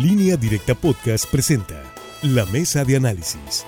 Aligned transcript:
Línea 0.00 0.38
Directa 0.38 0.74
Podcast 0.74 1.30
presenta 1.30 1.82
La 2.22 2.46
Mesa 2.46 2.82
de 2.82 2.96
Análisis. 2.96 3.66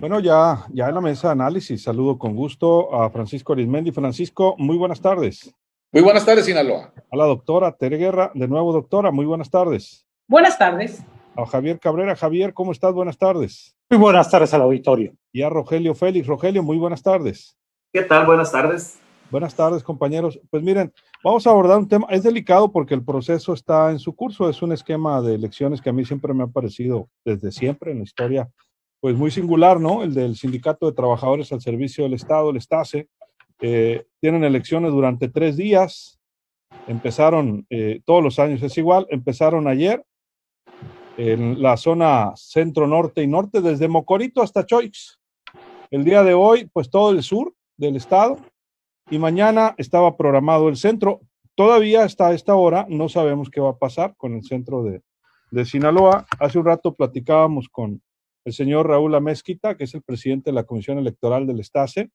Bueno, 0.00 0.18
ya, 0.18 0.66
ya 0.72 0.88
en 0.88 0.94
la 0.96 1.00
mesa 1.00 1.28
de 1.28 1.32
análisis, 1.32 1.80
saludo 1.80 2.18
con 2.18 2.34
gusto 2.34 2.92
a 2.92 3.08
Francisco 3.10 3.52
Arismendi. 3.52 3.92
Francisco, 3.92 4.56
muy 4.58 4.76
buenas 4.76 5.00
tardes. 5.00 5.54
Muy 5.92 6.02
buenas 6.02 6.26
tardes, 6.26 6.44
Sinaloa. 6.44 6.92
A 7.08 7.16
la 7.16 7.24
doctora 7.24 7.70
Tere 7.70 7.98
Guerra, 7.98 8.32
de 8.34 8.48
nuevo 8.48 8.72
doctora, 8.72 9.12
muy 9.12 9.26
buenas 9.26 9.48
tardes. 9.48 10.04
Buenas 10.26 10.58
tardes. 10.58 11.04
A 11.36 11.46
Javier 11.46 11.78
Cabrera. 11.78 12.16
Javier, 12.16 12.52
¿cómo 12.52 12.72
estás? 12.72 12.92
Buenas 12.92 13.16
tardes. 13.16 13.76
Muy 13.90 14.00
buenas 14.00 14.28
tardes 14.28 14.52
al 14.54 14.62
auditorio. 14.62 15.14
Y 15.32 15.42
a 15.42 15.48
Rogelio 15.48 15.94
Félix. 15.94 16.26
Rogelio, 16.26 16.64
muy 16.64 16.78
buenas 16.78 17.04
tardes. 17.04 17.56
¿Qué 17.92 18.02
tal? 18.02 18.26
Buenas 18.26 18.50
tardes. 18.50 18.98
Buenas 19.32 19.54
tardes, 19.54 19.82
compañeros. 19.82 20.38
Pues 20.50 20.62
miren, 20.62 20.92
vamos 21.24 21.46
a 21.46 21.50
abordar 21.50 21.78
un 21.78 21.88
tema, 21.88 22.06
es 22.10 22.22
delicado 22.22 22.70
porque 22.70 22.92
el 22.92 23.02
proceso 23.02 23.54
está 23.54 23.90
en 23.90 23.98
su 23.98 24.14
curso, 24.14 24.46
es 24.50 24.60
un 24.60 24.72
esquema 24.72 25.22
de 25.22 25.34
elecciones 25.36 25.80
que 25.80 25.88
a 25.88 25.92
mí 25.94 26.04
siempre 26.04 26.34
me 26.34 26.44
ha 26.44 26.48
parecido 26.48 27.08
desde 27.24 27.50
siempre 27.50 27.92
en 27.92 27.98
la 28.00 28.04
historia, 28.04 28.50
pues 29.00 29.16
muy 29.16 29.30
singular, 29.30 29.80
¿no? 29.80 30.02
El 30.02 30.12
del 30.12 30.36
Sindicato 30.36 30.84
de 30.84 30.92
Trabajadores 30.92 31.50
al 31.50 31.62
Servicio 31.62 32.04
del 32.04 32.12
Estado, 32.12 32.50
el 32.50 32.60
STASE. 32.60 33.08
Eh, 33.62 34.04
tienen 34.20 34.44
elecciones 34.44 34.92
durante 34.92 35.30
tres 35.30 35.56
días, 35.56 36.20
empezaron 36.86 37.64
eh, 37.70 38.02
todos 38.04 38.22
los 38.22 38.38
años, 38.38 38.62
es 38.62 38.76
igual, 38.76 39.06
empezaron 39.08 39.66
ayer 39.66 40.04
en 41.16 41.62
la 41.62 41.78
zona 41.78 42.32
centro, 42.36 42.86
norte 42.86 43.22
y 43.22 43.28
norte, 43.28 43.62
desde 43.62 43.88
Mocorito 43.88 44.42
hasta 44.42 44.66
Choix. 44.66 45.18
El 45.90 46.04
día 46.04 46.22
de 46.22 46.34
hoy, 46.34 46.68
pues 46.70 46.90
todo 46.90 47.12
el 47.12 47.22
sur 47.22 47.54
del 47.78 47.96
estado, 47.96 48.36
y 49.12 49.18
mañana 49.18 49.74
estaba 49.76 50.16
programado 50.16 50.70
el 50.70 50.76
centro. 50.76 51.20
Todavía 51.54 52.02
hasta 52.02 52.32
esta 52.32 52.54
hora 52.54 52.86
no 52.88 53.10
sabemos 53.10 53.50
qué 53.50 53.60
va 53.60 53.72
a 53.72 53.78
pasar 53.78 54.14
con 54.16 54.32
el 54.32 54.42
centro 54.42 54.82
de, 54.82 55.02
de 55.50 55.66
Sinaloa. 55.66 56.24
Hace 56.40 56.58
un 56.58 56.64
rato 56.64 56.94
platicábamos 56.94 57.68
con 57.68 58.00
el 58.46 58.52
señor 58.54 58.88
Raúl 58.88 59.14
Amezquita, 59.14 59.76
que 59.76 59.84
es 59.84 59.92
el 59.92 60.00
presidente 60.00 60.48
de 60.48 60.54
la 60.54 60.64
Comisión 60.64 60.96
Electoral 60.96 61.46
del 61.46 61.60
Estase, 61.60 62.08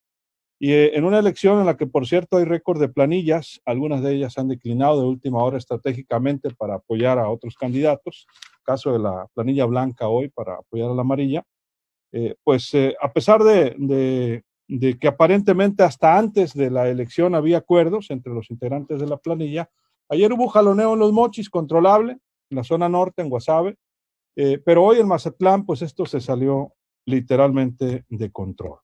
y 0.58 0.72
eh, 0.72 0.98
en 0.98 1.06
una 1.06 1.20
elección 1.20 1.60
en 1.60 1.68
la 1.68 1.78
que, 1.78 1.86
por 1.86 2.08
cierto, 2.08 2.38
hay 2.38 2.46
récord 2.46 2.80
de 2.80 2.90
planillas, 2.90 3.62
algunas 3.64 4.02
de 4.02 4.16
ellas 4.16 4.40
han 4.40 4.48
declinado 4.48 5.00
de 5.00 5.08
última 5.08 5.44
hora 5.44 5.60
estratégicamente 5.60 6.50
para 6.56 6.78
apoyar 6.78 7.20
a 7.20 7.30
otros 7.30 7.54
candidatos, 7.58 8.26
caso 8.64 8.92
de 8.92 8.98
la 8.98 9.28
planilla 9.36 9.66
blanca 9.66 10.08
hoy 10.08 10.30
para 10.30 10.56
apoyar 10.56 10.90
a 10.90 10.96
la 10.96 11.02
amarilla, 11.02 11.44
eh, 12.12 12.34
pues 12.44 12.74
eh, 12.74 12.96
a 13.00 13.14
pesar 13.14 13.44
de, 13.44 13.76
de, 13.78 14.44
de 14.68 15.00
que 15.00 15.08
aparentemente 15.08 15.84
hasta 15.84 16.18
antes 16.18 16.54
de 16.54 16.70
la 16.70 16.90
elección 16.90 17.36
había 17.36 17.60
acuerdos 17.60 18.12
entre 18.12 18.34
los 18.34 18.52
integrantes 18.52 19.00
de 19.00 19.08
la 19.08 19.18
planilla. 19.18 19.70
Ayer 20.10 20.32
hubo 20.34 20.48
jaloneo 20.48 20.94
en 20.94 21.00
los 21.00 21.14
mochis, 21.14 21.50
controlable, 21.50 22.18
en 22.50 22.58
la 22.58 22.64
zona 22.64 22.90
norte, 22.90 23.22
en 23.22 23.30
Guasave, 23.30 23.78
eh, 24.36 24.60
pero 24.64 24.84
hoy 24.84 25.00
en 25.00 25.08
Mazatlán, 25.08 25.66
pues 25.66 25.82
esto 25.82 26.06
se 26.06 26.20
salió 26.20 26.74
literalmente 27.06 28.06
de 28.10 28.32
control. 28.32 28.80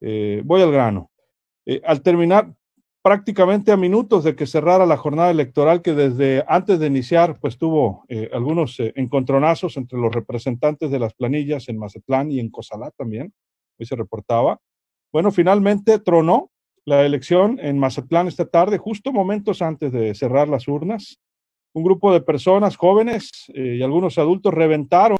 Eh, 0.00 0.42
voy 0.44 0.62
al 0.62 0.72
grano. 0.72 1.10
Eh, 1.66 1.80
al 1.84 2.02
terminar, 2.02 2.54
prácticamente 3.02 3.70
a 3.70 3.76
minutos 3.76 4.24
de 4.24 4.34
que 4.34 4.46
cerrara 4.46 4.86
la 4.86 4.96
jornada 4.96 5.30
electoral, 5.30 5.82
que 5.82 5.94
desde 5.94 6.44
antes 6.48 6.78
de 6.78 6.86
iniciar, 6.86 7.38
pues 7.40 7.56
tuvo 7.56 8.04
algunos 8.32 8.76
encontronazos 8.80 9.76
entre 9.76 9.98
los 9.98 10.12
representantes 10.12 10.90
de 10.90 10.98
las 10.98 11.14
planillas 11.14 11.68
en 11.68 11.78
Mazatlán 11.78 12.32
y 12.32 12.40
en 12.40 12.50
Cosalá 12.50 12.90
también, 12.90 13.32
hoy 13.78 13.86
se 13.86 13.96
reportaba, 13.96 14.60
bueno, 15.12 15.30
finalmente 15.30 15.98
tronó 15.98 16.50
la 16.84 17.04
elección 17.04 17.58
en 17.60 17.78
Mazatlán 17.78 18.28
esta 18.28 18.46
tarde, 18.46 18.78
justo 18.78 19.12
momentos 19.12 19.62
antes 19.62 19.92
de 19.92 20.14
cerrar 20.14 20.48
las 20.48 20.68
urnas. 20.68 21.18
Un 21.74 21.84
grupo 21.84 22.12
de 22.12 22.20
personas 22.20 22.76
jóvenes 22.76 23.44
eh, 23.54 23.76
y 23.78 23.82
algunos 23.82 24.18
adultos 24.18 24.54
reventaron 24.54 25.18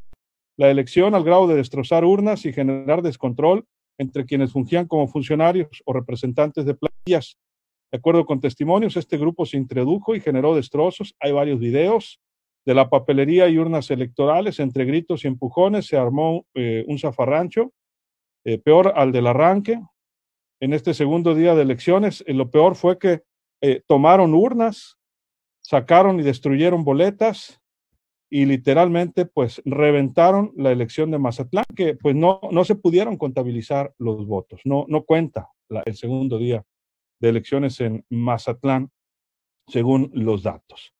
la 0.57 0.71
elección 0.71 1.15
al 1.15 1.25
grado 1.25 1.47
de 1.47 1.57
destrozar 1.57 2.05
urnas 2.05 2.45
y 2.45 2.53
generar 2.53 3.03
descontrol 3.03 3.65
entre 3.99 4.25
quienes 4.25 4.53
fungían 4.53 4.87
como 4.87 5.09
funcionarios 5.09 5.83
o 5.85 5.93
representantes 5.93 6.65
de 6.65 6.75
planillas. 6.75 7.37
De 7.91 7.99
acuerdo 7.99 8.27
con 8.27 8.41
testimonios, 8.41 8.97
este 8.97 9.17
grupo 9.19 9.47
se 9.47 9.57
introdujo 9.57 10.15
y 10.15 10.21
generó 10.21 10.55
destrozos. 10.55 11.15
Hay 11.21 11.33
varios 11.33 11.59
videos 11.59 12.19
de 12.67 12.75
la 12.75 12.91
papelería 12.91 13.49
y 13.49 13.59
urnas 13.59 13.91
electorales. 13.91 14.61
Entre 14.61 14.85
gritos 14.85 15.25
y 15.25 15.29
empujones 15.29 15.87
se 15.87 15.97
armó 15.97 16.45
eh, 16.55 16.85
un 16.87 16.99
zafarrancho 16.99 17.73
eh, 18.49 18.57
peor 18.57 18.95
al 18.97 19.13
del 19.13 19.27
arranque. 19.27 19.79
En 20.59 20.73
este 20.73 20.95
segundo 20.95 21.35
día 21.35 21.55
de 21.55 21.61
elecciones, 21.61 22.25
eh, 22.27 22.33
lo 22.33 22.51
peor 22.51 22.77
fue 22.77 22.99
que 22.99 23.21
eh, 23.61 23.83
tomaron 23.87 24.33
urnas, 24.33 24.97
sacaron 25.61 26.19
y 26.19 26.23
destruyeron 26.23 26.83
boletas 26.83 27.61
y 28.31 28.47
literalmente 28.47 29.27
pues 29.27 29.61
reventaron 29.67 30.53
la 30.57 30.73
elección 30.73 31.11
de 31.11 31.19
Mazatlán, 31.19 31.67
que 31.77 31.95
pues 31.97 32.17
no, 32.17 32.41
no 32.51 32.65
se 32.65 32.75
pudieron 32.75 33.19
contabilizar 33.19 33.93
los 33.99 34.27
votos, 34.27 34.63
no, 34.65 34.87
no 34.89 35.03
cuenta 35.03 35.51
el 35.85 35.95
segundo 35.95 36.39
día 36.39 36.65
de 37.21 37.29
elecciones 37.29 37.79
en 37.81 38.07
Mazatlán, 38.09 38.91
según 39.67 40.11
los 40.15 40.43
datos. 40.43 40.95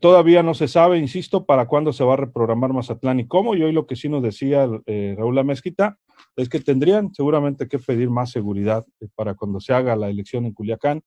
Todavía 0.00 0.42
no 0.42 0.54
se 0.54 0.68
sabe, 0.68 0.98
insisto, 0.98 1.44
para 1.44 1.66
cuándo 1.66 1.92
se 1.92 2.04
va 2.04 2.14
a 2.14 2.18
reprogramar 2.18 2.72
Mazatlán 2.72 3.20
y 3.20 3.26
cómo. 3.26 3.54
Y 3.54 3.62
hoy 3.62 3.72
lo 3.72 3.86
que 3.86 3.96
sí 3.96 4.08
nos 4.08 4.22
decía 4.22 4.66
eh, 4.86 5.14
Raúl 5.18 5.38
Amezquita 5.38 5.98
es 6.38 6.48
que 6.48 6.60
tendrían 6.60 7.12
seguramente 7.12 7.66
que 7.66 7.78
pedir 7.80 8.10
más 8.10 8.30
seguridad 8.30 8.86
eh, 9.00 9.08
para 9.14 9.34
cuando 9.34 9.60
se 9.60 9.72
haga 9.72 9.96
la 9.96 10.08
elección 10.08 10.46
en 10.46 10.52
Culiacán 10.52 11.02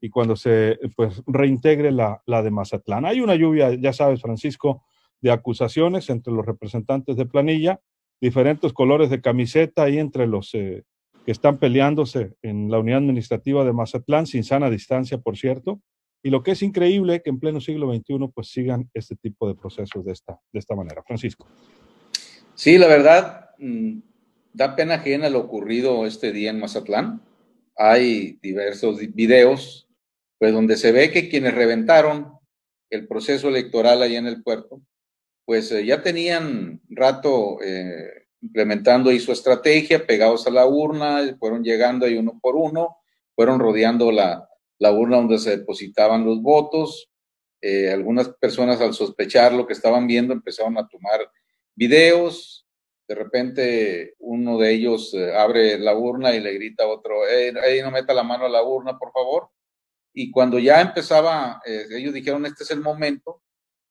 y 0.00 0.10
cuando 0.10 0.36
se 0.36 0.78
pues, 0.94 1.22
reintegre 1.26 1.90
la, 1.90 2.22
la 2.26 2.42
de 2.42 2.50
Mazatlán. 2.50 3.06
Hay 3.06 3.20
una 3.20 3.34
lluvia, 3.34 3.74
ya 3.74 3.94
sabes, 3.94 4.20
Francisco, 4.20 4.84
de 5.22 5.30
acusaciones 5.30 6.10
entre 6.10 6.34
los 6.34 6.44
representantes 6.44 7.16
de 7.16 7.24
planilla, 7.24 7.80
diferentes 8.20 8.74
colores 8.74 9.08
de 9.08 9.22
camiseta 9.22 9.84
ahí 9.84 9.98
entre 9.98 10.26
los 10.26 10.54
eh, 10.54 10.84
que 11.24 11.32
están 11.32 11.56
peleándose 11.56 12.34
en 12.42 12.70
la 12.70 12.78
unidad 12.78 12.98
administrativa 12.98 13.64
de 13.64 13.72
Mazatlán, 13.72 14.26
sin 14.26 14.44
sana 14.44 14.68
distancia, 14.68 15.16
por 15.16 15.38
cierto. 15.38 15.80
Y 16.22 16.28
lo 16.28 16.42
que 16.42 16.50
es 16.50 16.62
increíble 16.62 17.22
que 17.22 17.30
en 17.30 17.40
pleno 17.40 17.62
siglo 17.62 17.90
XXI 17.90 18.28
pues 18.34 18.48
sigan 18.48 18.90
este 18.92 19.16
tipo 19.16 19.48
de 19.48 19.54
procesos 19.54 20.04
de 20.04 20.12
esta, 20.12 20.38
de 20.52 20.58
esta 20.58 20.74
manera. 20.74 21.02
Francisco. 21.06 21.48
Sí, 22.54 22.76
la 22.76 22.86
verdad, 22.86 23.50
mmm, 23.58 23.98
da 24.54 24.76
pena 24.76 24.94
ajena 24.94 25.28
lo 25.28 25.40
ocurrido 25.40 26.06
este 26.06 26.32
día 26.32 26.50
en 26.50 26.60
Mazatlán. 26.60 27.20
Hay 27.76 28.38
diversos 28.40 28.98
videos 29.14 29.88
pues, 30.38 30.52
donde 30.52 30.76
se 30.76 30.92
ve 30.92 31.10
que 31.10 31.28
quienes 31.28 31.54
reventaron 31.54 32.38
el 32.88 33.06
proceso 33.08 33.48
electoral 33.48 34.02
allá 34.02 34.18
en 34.18 34.26
el 34.26 34.42
puerto, 34.42 34.80
pues 35.44 35.70
eh, 35.72 35.84
ya 35.84 36.02
tenían 36.02 36.80
rato 36.88 37.58
eh, 37.62 38.26
implementando 38.40 39.10
ahí 39.10 39.18
su 39.18 39.32
estrategia, 39.32 40.06
pegados 40.06 40.46
a 40.46 40.50
la 40.50 40.66
urna, 40.66 41.36
fueron 41.38 41.64
llegando 41.64 42.06
ahí 42.06 42.16
uno 42.16 42.38
por 42.40 42.54
uno, 42.54 42.98
fueron 43.34 43.58
rodeando 43.58 44.12
la, 44.12 44.48
la 44.78 44.92
urna 44.92 45.16
donde 45.16 45.38
se 45.38 45.56
depositaban 45.56 46.24
los 46.24 46.40
votos. 46.40 47.10
Eh, 47.60 47.90
algunas 47.90 48.28
personas 48.28 48.80
al 48.80 48.94
sospechar 48.94 49.52
lo 49.52 49.66
que 49.66 49.72
estaban 49.72 50.06
viendo 50.06 50.32
empezaron 50.32 50.78
a 50.78 50.86
tomar 50.86 51.28
videos. 51.74 52.63
De 53.06 53.14
repente 53.14 54.14
uno 54.18 54.58
de 54.58 54.72
ellos 54.72 55.12
eh, 55.14 55.34
abre 55.34 55.78
la 55.78 55.94
urna 55.94 56.34
y 56.34 56.40
le 56.40 56.54
grita 56.54 56.84
a 56.84 56.88
otro, 56.88 57.20
hey, 57.28 57.52
no 57.82 57.90
meta 57.90 58.14
la 58.14 58.22
mano 58.22 58.46
a 58.46 58.48
la 58.48 58.62
urna, 58.62 58.98
por 58.98 59.12
favor. 59.12 59.50
Y 60.14 60.30
cuando 60.30 60.58
ya 60.58 60.80
empezaba, 60.80 61.60
eh, 61.66 61.84
ellos 61.90 62.14
dijeron, 62.14 62.46
este 62.46 62.64
es 62.64 62.70
el 62.70 62.80
momento, 62.80 63.42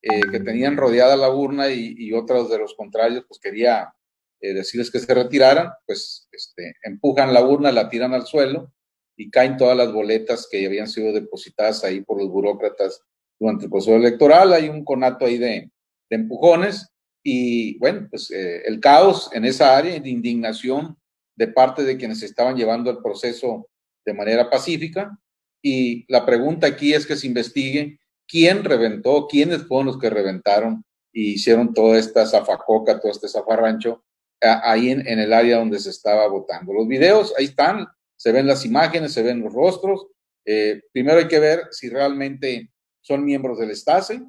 que 0.01 0.41
tenían 0.41 0.75
rodeada 0.75 1.15
la 1.15 1.29
urna 1.29 1.69
y, 1.69 1.95
y 1.97 2.11
otros 2.11 2.49
de 2.49 2.57
los 2.57 2.75
contrarios, 2.75 3.23
pues 3.25 3.39
quería 3.39 3.93
decirles 4.41 4.91
que 4.91 4.99
se 4.99 5.13
retiraran, 5.13 5.71
pues 5.85 6.27
este, 6.29 6.75
empujan 6.83 7.33
la 7.33 7.41
urna, 7.41 7.71
la 7.71 7.87
tiran 7.87 8.13
al 8.13 8.25
suelo 8.25 8.73
y 9.15 9.29
caen 9.29 9.55
todas 9.55 9.77
las 9.77 9.93
boletas 9.93 10.47
que 10.51 10.65
habían 10.65 10.87
sido 10.87 11.13
depositadas 11.13 11.83
ahí 11.85 12.01
por 12.01 12.17
los 12.17 12.29
burócratas 12.29 13.01
durante 13.39 13.65
el 13.65 13.71
proceso 13.71 13.95
electoral. 13.95 14.51
Hay 14.51 14.67
un 14.67 14.83
conato 14.83 15.25
ahí 15.25 15.37
de, 15.37 15.71
de 16.09 16.15
empujones 16.15 16.92
y 17.23 17.77
bueno, 17.79 18.07
pues 18.09 18.29
eh, 18.31 18.63
el 18.65 18.79
caos 18.79 19.29
en 19.33 19.45
esa 19.45 19.77
área 19.77 19.97
de 19.97 20.09
indignación 20.09 20.97
de 21.35 21.47
parte 21.47 21.83
de 21.83 21.97
quienes 21.97 22.21
estaban 22.21 22.55
llevando 22.55 22.91
el 22.91 22.97
proceso 22.97 23.69
de 24.05 24.13
manera 24.13 24.49
pacífica. 24.49 25.17
Y 25.61 26.05
la 26.11 26.25
pregunta 26.25 26.67
aquí 26.67 26.93
es 26.93 27.05
que 27.05 27.15
se 27.15 27.27
investigue 27.27 27.99
quién 28.27 28.65
reventó, 28.65 29.27
quiénes 29.27 29.63
fueron 29.63 29.87
los 29.87 29.99
que 29.99 30.09
reventaron 30.09 30.83
y 31.13 31.33
hicieron 31.33 31.73
toda 31.73 31.97
esta 31.97 32.25
zafacoca, 32.25 32.99
todo 32.99 33.11
este 33.11 33.29
zafarrancho 33.29 34.03
ahí 34.41 34.89
en, 34.89 35.07
en 35.07 35.19
el 35.19 35.31
área 35.31 35.59
donde 35.59 35.79
se 35.79 35.89
estaba 35.89 36.27
votando. 36.27 36.73
Los 36.73 36.87
videos 36.87 37.33
ahí 37.37 37.45
están, 37.45 37.87
se 38.17 38.33
ven 38.33 38.45
las 38.45 38.65
imágenes, 38.65 39.13
se 39.13 39.23
ven 39.23 39.41
los 39.41 39.53
rostros. 39.53 40.07
Eh, 40.45 40.81
primero 40.91 41.19
hay 41.19 41.29
que 41.29 41.39
ver 41.39 41.67
si 41.71 41.87
realmente 41.89 42.69
son 42.99 43.23
miembros 43.23 43.57
del 43.59 43.71
Stase, 43.71 44.21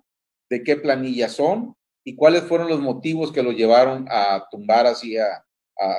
de 0.49 0.63
qué 0.63 0.77
planilla 0.77 1.29
son 1.29 1.75
y 2.05 2.15
cuáles 2.15 2.43
fueron 2.43 2.69
los 2.69 2.81
motivos 2.81 3.33
que 3.33 3.43
los 3.43 3.57
llevaron 3.57 4.07
a 4.11 4.47
tumbar 4.51 4.87
así, 4.87 5.17
a, 5.17 5.45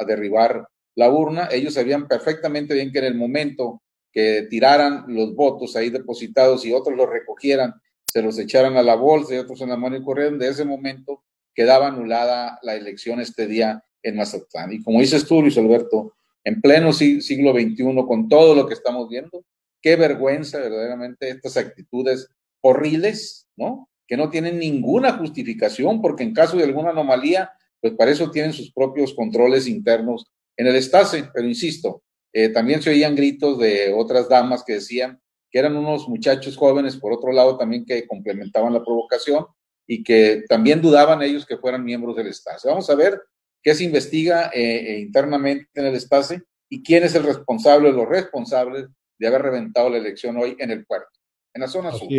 derribar 0.07 0.67
la 0.95 1.11
urna. 1.11 1.49
Ellos 1.51 1.73
sabían 1.73 2.07
perfectamente 2.07 2.73
bien 2.73 2.93
que 2.93 2.99
en 2.99 3.05
el 3.05 3.15
momento 3.15 3.81
que 4.13 4.47
tiraran 4.49 5.03
los 5.07 5.35
votos 5.35 5.75
ahí 5.75 5.89
depositados 5.89 6.65
y 6.65 6.71
otros 6.71 6.95
los 6.95 7.09
recogieran 7.09 7.73
se 8.05 8.21
los 8.21 8.39
echaran 8.39 8.77
a 8.77 8.83
la 8.83 8.95
bolsa 8.95 9.35
y 9.35 9.39
otros 9.39 9.59
en 9.59 9.67
la 9.67 9.75
mano 9.75 9.97
y 9.97 10.03
corrieron, 10.03 10.39
de 10.39 10.47
ese 10.47 10.63
momento 10.63 11.25
quedaba 11.53 11.87
anulada 11.87 12.57
la 12.61 12.75
elección 12.75 13.19
este 13.19 13.45
día 13.45 13.83
en 14.01 14.15
Mazatlán. 14.15 14.71
Y 14.71 14.81
como 14.81 15.01
dices 15.01 15.25
tú, 15.25 15.41
Luis 15.41 15.57
Alberto, 15.57 16.13
en 16.45 16.61
pleno 16.61 16.93
siglo 16.93 17.51
XXI, 17.51 18.05
con 18.07 18.29
todo 18.29 18.55
lo 18.55 18.67
que 18.67 18.73
estamos 18.73 19.09
viendo, 19.09 19.43
qué 19.81 19.97
vergüenza 19.97 20.59
verdaderamente 20.59 21.27
estas 21.27 21.57
actitudes 21.57 22.29
horribles, 22.61 23.49
¿no? 23.57 23.89
Que 24.07 24.17
no 24.17 24.29
tienen 24.29 24.59
ninguna 24.59 25.13
justificación, 25.13 26.01
porque 26.01 26.23
en 26.23 26.33
caso 26.33 26.57
de 26.57 26.63
alguna 26.63 26.91
anomalía, 26.91 27.51
pues 27.81 27.93
para 27.93 28.11
eso 28.11 28.31
tienen 28.31 28.53
sus 28.53 28.71
propios 28.71 29.13
controles 29.13 29.67
internos 29.67 30.31
en 30.57 30.67
el 30.67 30.75
Estase. 30.75 31.29
Pero 31.33 31.47
insisto, 31.47 32.03
eh, 32.33 32.49
también 32.49 32.81
se 32.81 32.89
oían 32.89 33.15
gritos 33.15 33.57
de 33.59 33.93
otras 33.93 34.27
damas 34.27 34.63
que 34.63 34.73
decían 34.73 35.19
que 35.49 35.59
eran 35.59 35.77
unos 35.77 36.09
muchachos 36.09 36.57
jóvenes, 36.57 36.97
por 36.97 37.13
otro 37.13 37.31
lado, 37.31 37.57
también 37.57 37.85
que 37.85 38.05
complementaban 38.05 38.73
la 38.73 38.83
provocación 38.83 39.45
y 39.87 40.03
que 40.03 40.43
también 40.49 40.81
dudaban 40.81 41.21
ellos 41.21 41.45
que 41.45 41.57
fueran 41.57 41.85
miembros 41.85 42.15
del 42.15 42.27
Estase. 42.27 42.67
Vamos 42.67 42.89
a 42.89 42.95
ver 42.95 43.21
qué 43.63 43.73
se 43.73 43.83
investiga 43.83 44.51
eh, 44.53 44.95
eh, 44.95 44.99
internamente 44.99 45.67
en 45.75 45.85
el 45.85 45.95
Estase 45.95 46.43
y 46.69 46.83
quién 46.83 47.03
es 47.03 47.15
el 47.15 47.23
responsable 47.23 47.89
o 47.89 47.91
los 47.93 48.09
responsables 48.09 48.87
de 49.17 49.27
haber 49.27 49.43
reventado 49.43 49.89
la 49.89 49.97
elección 49.97 50.35
hoy 50.37 50.57
en 50.59 50.71
el 50.71 50.85
puerto, 50.85 51.19
en 51.53 51.61
la 51.61 51.67
zona 51.67 51.91
sur. 51.91 52.09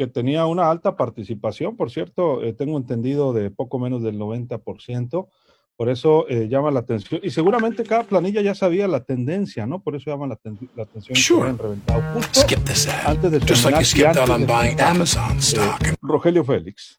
Que 0.00 0.06
tenía 0.06 0.46
una 0.46 0.70
alta 0.70 0.96
participación, 0.96 1.76
por 1.76 1.90
cierto, 1.90 2.42
eh, 2.42 2.54
tengo 2.54 2.78
entendido 2.78 3.34
de 3.34 3.50
poco 3.50 3.78
menos 3.78 4.02
del 4.02 4.18
90%, 4.18 5.28
por 5.76 5.88
eso 5.90 6.26
llama 6.28 6.70
la 6.70 6.80
atención, 6.80 7.20
y 7.22 7.28
seguramente 7.28 7.84
cada 7.84 8.04
planilla 8.04 8.40
ya 8.40 8.54
sabía 8.54 8.88
la 8.88 9.04
tendencia, 9.04 9.66
¿no? 9.66 9.82
Por 9.82 9.96
eso 9.96 10.10
llama 10.10 10.26
la, 10.26 10.38
la 10.74 10.84
atención 10.84 11.16
sure. 11.16 11.54
que 11.54 11.62
reventado 11.62 12.02
justo 12.14 12.40
antes 13.04 13.30
de 13.30 13.40
Rogelio 16.00 16.44
Félix. 16.44 16.98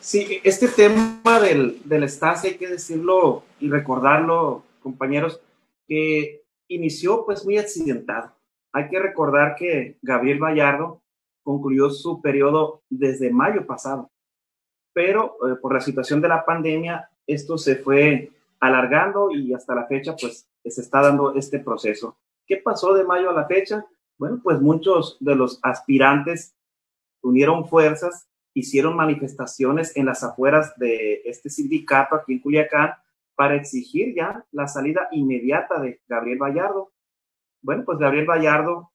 Sí, 0.00 0.38
este 0.44 0.68
tema 0.68 1.40
del, 1.40 1.80
del 1.86 2.06
Stasi, 2.10 2.48
hay 2.48 2.54
que 2.58 2.68
decirlo 2.68 3.44
y 3.58 3.70
recordarlo, 3.70 4.64
compañeros, 4.82 5.40
que 5.88 6.42
inició 6.68 7.24
pues 7.24 7.42
muy 7.46 7.56
accidentado. 7.56 8.38
Hay 8.72 8.88
que 8.88 8.98
recordar 8.98 9.56
que 9.56 9.98
Gabriel 10.02 10.38
Vallardo 10.38 11.02
concluyó 11.42 11.90
su 11.90 12.20
periodo 12.20 12.82
desde 12.88 13.30
mayo 13.30 13.66
pasado, 13.66 14.10
pero 14.92 15.36
eh, 15.46 15.56
por 15.60 15.74
la 15.74 15.80
situación 15.80 16.20
de 16.20 16.28
la 16.28 16.44
pandemia, 16.44 17.10
esto 17.26 17.58
se 17.58 17.76
fue 17.76 18.30
alargando 18.60 19.30
y 19.30 19.54
hasta 19.54 19.74
la 19.74 19.86
fecha 19.86 20.14
pues 20.20 20.48
se 20.64 20.80
está 20.80 21.00
dando 21.02 21.34
este 21.34 21.58
proceso. 21.58 22.16
¿Qué 22.46 22.58
pasó 22.58 22.94
de 22.94 23.04
mayo 23.04 23.30
a 23.30 23.34
la 23.34 23.46
fecha? 23.46 23.86
Bueno, 24.18 24.40
pues 24.42 24.60
muchos 24.60 25.16
de 25.20 25.34
los 25.34 25.58
aspirantes 25.62 26.54
unieron 27.22 27.66
fuerzas 27.66 28.30
hicieron 28.54 28.96
manifestaciones 28.96 29.96
en 29.96 30.06
las 30.06 30.22
afueras 30.22 30.76
de 30.76 31.22
este 31.24 31.50
sindicato 31.50 32.16
aquí 32.16 32.32
en 32.32 32.40
Culiacán 32.40 32.94
para 33.34 33.54
exigir 33.54 34.14
ya 34.14 34.44
la 34.52 34.66
salida 34.66 35.08
inmediata 35.12 35.80
de 35.80 36.00
Gabriel 36.08 36.38
Vallardo. 36.38 36.92
Bueno, 37.62 37.84
pues 37.84 37.98
Gabriel 37.98 38.26
Vallardo 38.26 38.92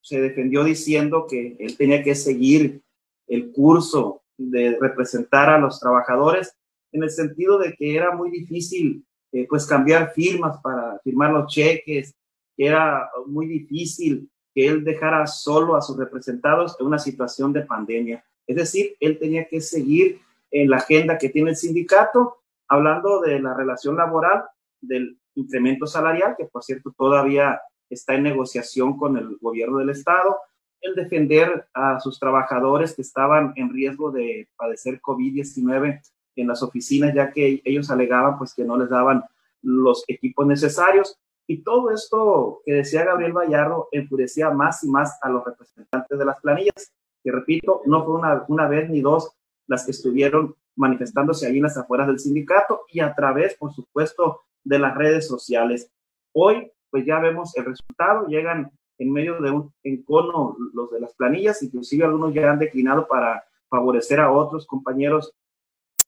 se 0.00 0.20
defendió 0.20 0.64
diciendo 0.64 1.26
que 1.28 1.56
él 1.58 1.76
tenía 1.76 2.02
que 2.02 2.14
seguir 2.14 2.82
el 3.26 3.52
curso 3.52 4.22
de 4.36 4.78
representar 4.80 5.50
a 5.50 5.58
los 5.58 5.80
trabajadores 5.80 6.56
en 6.92 7.02
el 7.02 7.10
sentido 7.10 7.58
de 7.58 7.74
que 7.74 7.96
era 7.96 8.14
muy 8.14 8.30
difícil 8.30 9.04
eh, 9.32 9.46
pues 9.48 9.66
cambiar 9.66 10.12
firmas 10.12 10.58
para 10.62 10.98
firmar 11.00 11.32
los 11.32 11.52
cheques, 11.52 12.14
que 12.56 12.66
era 12.66 13.10
muy 13.26 13.46
difícil 13.46 14.30
que 14.54 14.66
él 14.66 14.84
dejara 14.84 15.26
solo 15.26 15.76
a 15.76 15.82
sus 15.82 15.98
representados 15.98 16.76
en 16.80 16.86
una 16.86 16.98
situación 16.98 17.52
de 17.52 17.62
pandemia. 17.62 18.24
Es 18.46 18.56
decir, 18.56 18.96
él 19.00 19.18
tenía 19.18 19.46
que 19.46 19.60
seguir 19.60 20.20
en 20.50 20.70
la 20.70 20.78
agenda 20.78 21.18
que 21.18 21.28
tiene 21.28 21.50
el 21.50 21.56
sindicato, 21.56 22.38
hablando 22.66 23.20
de 23.20 23.38
la 23.40 23.52
relación 23.52 23.96
laboral, 23.96 24.44
del 24.80 25.18
incremento 25.34 25.86
salarial, 25.86 26.34
que 26.36 26.46
por 26.46 26.62
cierto 26.64 26.94
todavía 26.96 27.60
está 27.90 28.14
en 28.14 28.24
negociación 28.24 28.96
con 28.96 29.16
el 29.16 29.36
gobierno 29.40 29.78
del 29.78 29.90
estado, 29.90 30.38
el 30.80 30.94
defender 30.94 31.68
a 31.74 31.98
sus 32.00 32.18
trabajadores 32.18 32.94
que 32.94 33.02
estaban 33.02 33.52
en 33.56 33.70
riesgo 33.70 34.10
de 34.10 34.48
padecer 34.56 35.00
COVID-19 35.00 36.00
en 36.36 36.46
las 36.46 36.62
oficinas, 36.62 37.14
ya 37.14 37.32
que 37.32 37.60
ellos 37.64 37.90
alegaban 37.90 38.38
pues 38.38 38.54
que 38.54 38.64
no 38.64 38.76
les 38.76 38.88
daban 38.88 39.24
los 39.62 40.04
equipos 40.06 40.46
necesarios. 40.46 41.18
Y 41.46 41.62
todo 41.62 41.90
esto 41.90 42.60
que 42.64 42.74
decía 42.74 43.04
Gabriel 43.04 43.32
Vallardo 43.32 43.88
enfurecía 43.90 44.50
más 44.50 44.84
y 44.84 44.88
más 44.88 45.18
a 45.22 45.30
los 45.30 45.44
representantes 45.44 46.18
de 46.18 46.24
las 46.24 46.40
planillas 46.40 46.92
que 47.22 47.32
repito, 47.32 47.82
no 47.86 48.04
fue 48.04 48.14
una, 48.14 48.44
una 48.48 48.68
vez 48.68 48.88
ni 48.88 49.00
dos 49.00 49.32
las 49.66 49.84
que 49.84 49.90
estuvieron 49.90 50.54
manifestándose 50.76 51.46
ahí 51.46 51.56
en 51.56 51.64
las 51.64 51.76
afueras 51.76 52.06
del 52.06 52.18
sindicato 52.18 52.82
y 52.88 53.00
a 53.00 53.14
través, 53.14 53.54
por 53.54 53.72
supuesto, 53.72 54.42
de 54.64 54.78
las 54.78 54.94
redes 54.94 55.26
sociales. 55.26 55.90
Hoy, 56.32 56.72
pues 56.90 57.04
ya 57.04 57.18
vemos 57.20 57.56
el 57.56 57.66
resultado, 57.66 58.26
llegan 58.26 58.70
en 58.98 59.12
medio 59.12 59.40
de 59.40 59.50
un 59.50 59.72
encono 59.82 60.56
los 60.72 60.90
de 60.90 61.00
las 61.00 61.14
planillas, 61.14 61.62
inclusive 61.62 62.04
algunos 62.04 62.34
ya 62.34 62.50
han 62.50 62.58
declinado 62.58 63.06
para 63.06 63.44
favorecer 63.68 64.20
a 64.20 64.32
otros 64.32 64.66
compañeros 64.66 65.34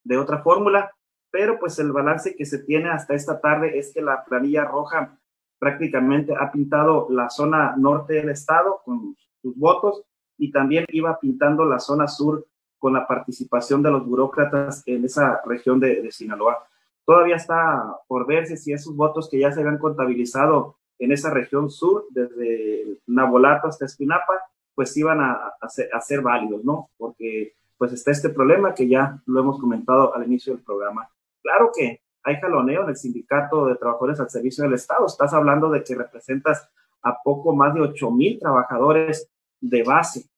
de 0.04 0.16
otra 0.16 0.42
fórmula, 0.42 0.90
pero 1.30 1.58
pues 1.58 1.78
el 1.78 1.92
balance 1.92 2.34
que 2.34 2.44
se 2.44 2.58
tiene 2.58 2.90
hasta 2.90 3.14
esta 3.14 3.40
tarde 3.40 3.78
es 3.78 3.92
que 3.92 4.02
la 4.02 4.24
planilla 4.24 4.64
roja 4.64 5.18
prácticamente 5.58 6.34
ha 6.34 6.50
pintado 6.50 7.06
la 7.10 7.28
zona 7.28 7.74
norte 7.76 8.14
del 8.14 8.30
estado 8.30 8.80
con 8.84 9.14
sus 9.40 9.56
votos 9.56 10.02
y 10.38 10.50
también 10.50 10.86
iba 10.88 11.20
pintando 11.20 11.64
la 11.64 11.78
zona 11.78 12.08
sur 12.08 12.46
con 12.78 12.94
la 12.94 13.06
participación 13.06 13.82
de 13.82 13.90
los 13.90 14.06
burócratas 14.06 14.82
en 14.86 15.04
esa 15.04 15.40
región 15.44 15.78
de, 15.78 16.10
Sinaloa. 16.10 16.66
Todavía 17.10 17.34
está 17.34 17.96
por 18.06 18.24
verse 18.24 18.56
si 18.56 18.72
esos 18.72 18.94
votos 18.94 19.28
que 19.28 19.40
ya 19.40 19.50
se 19.50 19.58
habían 19.58 19.78
contabilizado 19.78 20.76
en 20.96 21.10
esa 21.10 21.28
región 21.28 21.68
sur, 21.68 22.04
desde 22.10 22.98
Nabolato 23.08 23.66
hasta 23.66 23.84
Espinapa, 23.84 24.34
pues 24.76 24.96
iban 24.96 25.20
a, 25.20 25.54
a, 25.60 26.00
ser, 26.00 26.20
válidos, 26.20 26.62
¿no? 26.64 26.88
Porque 26.96 27.54
pues 27.76 27.92
está 27.94 28.12
este 28.12 28.28
problema 28.28 28.74
que 28.74 28.86
ya 28.86 29.20
lo 29.26 29.40
hemos 29.40 29.58
comentado 29.58 30.14
al 30.14 30.24
inicio 30.24 30.54
del 30.54 30.62
programa. 30.62 31.10
Claro 31.42 31.72
que 31.76 32.00
hay 32.22 32.36
jaloneo 32.36 32.84
en 32.84 32.90
el 32.90 32.96
sindicato 32.96 33.66
de 33.66 33.74
trabajadores 33.74 34.20
al 34.20 34.30
servicio 34.30 34.62
del 34.62 34.74
Estado. 34.74 35.04
Estás 35.04 35.34
hablando 35.34 35.68
de 35.68 35.82
que 35.82 35.96
representas 35.96 36.68
a 37.02 37.20
poco 37.24 37.52
más 37.56 37.74
de 37.74 37.80
8 37.80 38.08
mil 38.12 38.38
trabajadores 38.38 39.28
de 39.60 39.82
base. 39.82 40.30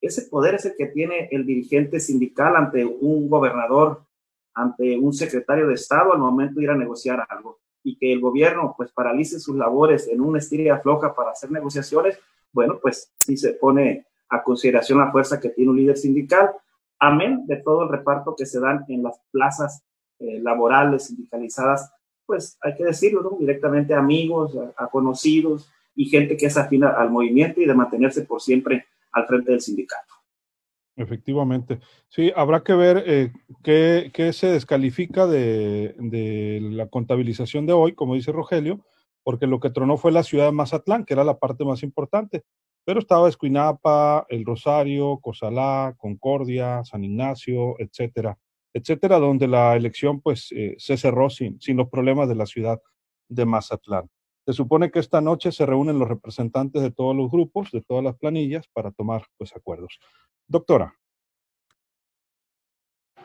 Ese 0.00 0.22
poder 0.22 0.56
es 0.56 0.64
el 0.64 0.74
que 0.76 0.86
tiene 0.86 1.28
el 1.30 1.46
dirigente 1.46 2.00
sindical 2.00 2.56
ante 2.56 2.84
un 2.84 3.30
gobernador, 3.30 4.09
ante 4.54 4.98
un 4.98 5.12
secretario 5.12 5.68
de 5.68 5.74
Estado 5.74 6.12
al 6.12 6.18
momento 6.18 6.58
de 6.58 6.64
ir 6.64 6.70
a 6.70 6.76
negociar 6.76 7.26
algo. 7.28 7.58
Y 7.82 7.96
que 7.96 8.12
el 8.12 8.20
gobierno 8.20 8.74
pues 8.76 8.92
paralice 8.92 9.40
sus 9.40 9.56
labores 9.56 10.08
en 10.08 10.20
una 10.20 10.38
estira 10.38 10.80
floja 10.80 11.14
para 11.14 11.30
hacer 11.30 11.50
negociaciones, 11.50 12.18
bueno, 12.52 12.78
pues 12.80 13.12
sí 13.16 13.36
se 13.36 13.54
pone 13.54 14.06
a 14.28 14.42
consideración 14.42 14.98
la 14.98 15.10
fuerza 15.10 15.40
que 15.40 15.50
tiene 15.50 15.70
un 15.70 15.76
líder 15.76 15.96
sindical, 15.96 16.50
amén 16.98 17.46
de 17.46 17.56
todo 17.56 17.84
el 17.84 17.88
reparto 17.88 18.34
que 18.36 18.46
se 18.46 18.60
dan 18.60 18.84
en 18.88 19.02
las 19.02 19.20
plazas 19.30 19.82
eh, 20.18 20.40
laborales 20.40 21.06
sindicalizadas, 21.06 21.90
pues 22.26 22.58
hay 22.60 22.76
que 22.76 22.84
decirlo, 22.84 23.36
directamente 23.40 23.94
a 23.94 23.98
amigos, 23.98 24.56
a 24.76 24.86
conocidos, 24.88 25.68
y 25.94 26.06
gente 26.06 26.36
que 26.36 26.46
es 26.46 26.56
afina 26.56 26.90
al 26.90 27.10
movimiento 27.10 27.60
y 27.60 27.66
de 27.66 27.74
mantenerse 27.74 28.22
por 28.22 28.40
siempre 28.40 28.86
al 29.12 29.26
frente 29.26 29.50
del 29.50 29.60
sindicato. 29.60 30.14
Efectivamente. 30.96 31.80
Sí, 32.08 32.32
habrá 32.36 32.62
que 32.62 32.74
ver 32.74 33.04
eh, 33.06 33.32
qué, 33.62 34.32
se 34.32 34.48
descalifica 34.48 35.26
de, 35.26 35.94
de, 35.98 36.60
la 36.60 36.88
contabilización 36.88 37.66
de 37.66 37.72
hoy, 37.72 37.94
como 37.94 38.14
dice 38.14 38.32
Rogelio, 38.32 38.84
porque 39.22 39.46
lo 39.46 39.60
que 39.60 39.70
tronó 39.70 39.96
fue 39.96 40.12
la 40.12 40.22
ciudad 40.22 40.46
de 40.46 40.52
Mazatlán, 40.52 41.04
que 41.04 41.14
era 41.14 41.24
la 41.24 41.38
parte 41.38 41.64
más 41.64 41.82
importante, 41.82 42.44
pero 42.84 43.00
estaba 43.00 43.28
Escuinapa, 43.28 44.26
El 44.28 44.44
Rosario, 44.44 45.18
Cosalá, 45.20 45.94
Concordia, 45.98 46.82
San 46.84 47.04
Ignacio, 47.04 47.76
etcétera, 47.78 48.38
etcétera, 48.72 49.18
donde 49.18 49.48
la 49.48 49.76
elección 49.76 50.20
pues 50.20 50.52
eh, 50.52 50.74
se 50.78 50.96
cerró 50.96 51.30
sin, 51.30 51.60
sin 51.60 51.76
los 51.76 51.88
problemas 51.88 52.28
de 52.28 52.34
la 52.34 52.46
ciudad 52.46 52.80
de 53.28 53.46
Mazatlán. 53.46 54.10
Se 54.50 54.54
supone 54.54 54.90
que 54.90 54.98
esta 54.98 55.20
noche 55.20 55.52
se 55.52 55.64
reúnen 55.64 56.00
los 56.00 56.08
representantes 56.08 56.82
de 56.82 56.90
todos 56.90 57.14
los 57.14 57.30
grupos, 57.30 57.70
de 57.70 57.82
todas 57.82 58.02
las 58.02 58.16
planillas, 58.16 58.66
para 58.66 58.90
tomar 58.90 59.24
pues, 59.38 59.54
acuerdos. 59.54 60.00
Doctora. 60.44 60.92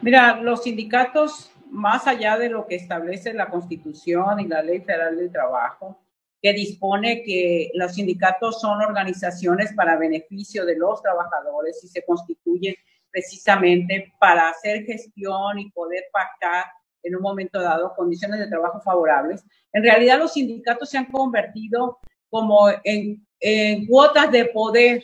Mira, 0.01 0.39
los 0.39 0.61
sindicatos, 0.61 1.51
más 1.71 2.05
allá 2.05 2.37
de 2.37 2.49
lo 2.49 2.67
que 2.67 2.75
establece 2.75 3.33
la 3.33 3.49
Constitución 3.49 4.39
y 4.39 4.47
la 4.47 4.61
Ley 4.61 4.81
Federal 4.81 5.17
del 5.17 5.31
Trabajo, 5.31 5.99
que 6.39 6.53
dispone 6.53 7.23
que 7.23 7.71
los 7.73 7.95
sindicatos 7.95 8.61
son 8.61 8.79
organizaciones 8.83 9.73
para 9.73 9.97
beneficio 9.97 10.63
de 10.63 10.77
los 10.77 11.01
trabajadores 11.01 11.83
y 11.83 11.87
se 11.87 12.05
constituyen 12.05 12.75
precisamente 13.09 14.13
para 14.19 14.49
hacer 14.49 14.85
gestión 14.85 15.57
y 15.57 15.71
poder 15.71 16.03
pactar 16.13 16.65
en 17.05 17.15
un 17.15 17.21
momento 17.21 17.61
dado 17.61 17.93
condiciones 17.95 18.39
de 18.39 18.47
trabajo 18.47 18.81
favorables. 18.81 19.45
En 19.71 19.83
realidad 19.83 20.19
los 20.19 20.33
sindicatos 20.33 20.89
se 20.89 20.97
han 20.97 21.05
convertido 21.05 21.99
como 22.29 22.67
en, 22.83 23.25
en 23.39 23.85
cuotas 23.85 24.31
de 24.31 24.45
poder 24.45 25.03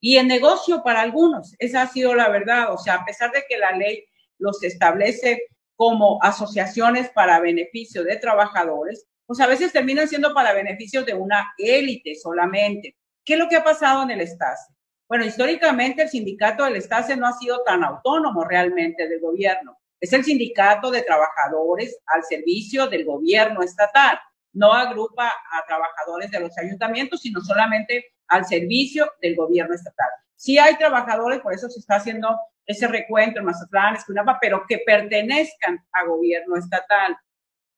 y 0.00 0.16
en 0.16 0.28
negocio 0.28 0.82
para 0.82 1.00
algunos. 1.00 1.54
Esa 1.58 1.82
ha 1.82 1.88
sido 1.88 2.14
la 2.14 2.28
verdad. 2.28 2.72
O 2.72 2.78
sea, 2.78 2.96
a 2.96 3.04
pesar 3.04 3.32
de 3.32 3.44
que 3.48 3.58
la 3.58 3.72
ley 3.72 4.04
los 4.38 4.62
establece 4.62 5.42
como 5.74 6.18
asociaciones 6.22 7.08
para 7.10 7.40
beneficio 7.40 8.04
de 8.04 8.16
trabajadores, 8.16 9.06
pues 9.26 9.40
a 9.40 9.46
veces 9.46 9.72
terminan 9.72 10.08
siendo 10.08 10.34
para 10.34 10.52
beneficio 10.52 11.04
de 11.04 11.14
una 11.14 11.52
élite 11.58 12.14
solamente. 12.14 12.96
¿Qué 13.24 13.34
es 13.34 13.38
lo 13.38 13.48
que 13.48 13.56
ha 13.56 13.64
pasado 13.64 14.02
en 14.02 14.10
el 14.10 14.26
STASE? 14.26 14.72
Bueno, 15.08 15.24
históricamente 15.24 16.02
el 16.02 16.08
sindicato 16.08 16.64
del 16.64 16.80
STASE 16.82 17.16
no 17.16 17.26
ha 17.26 17.32
sido 17.32 17.62
tan 17.62 17.82
autónomo 17.84 18.44
realmente 18.44 19.08
del 19.08 19.20
gobierno. 19.20 19.77
Es 20.00 20.12
el 20.12 20.24
sindicato 20.24 20.90
de 20.90 21.02
trabajadores 21.02 21.98
al 22.06 22.22
servicio 22.24 22.86
del 22.86 23.04
gobierno 23.04 23.62
estatal. 23.62 24.18
No 24.52 24.72
agrupa 24.72 25.28
a 25.28 25.66
trabajadores 25.66 26.30
de 26.30 26.40
los 26.40 26.56
ayuntamientos, 26.58 27.20
sino 27.20 27.40
solamente 27.40 28.12
al 28.28 28.44
servicio 28.46 29.10
del 29.20 29.36
gobierno 29.36 29.74
estatal. 29.74 30.08
Sí 30.36 30.58
hay 30.58 30.76
trabajadores, 30.76 31.40
por 31.40 31.52
eso 31.52 31.68
se 31.68 31.80
está 31.80 31.96
haciendo 31.96 32.38
ese 32.64 32.86
recuento 32.86 33.40
en 33.40 33.46
Mazatlán, 33.46 33.96
Escunapa, 33.96 34.38
pero 34.40 34.64
que 34.68 34.78
pertenezcan 34.84 35.84
a 35.92 36.04
gobierno 36.04 36.56
estatal. 36.56 37.16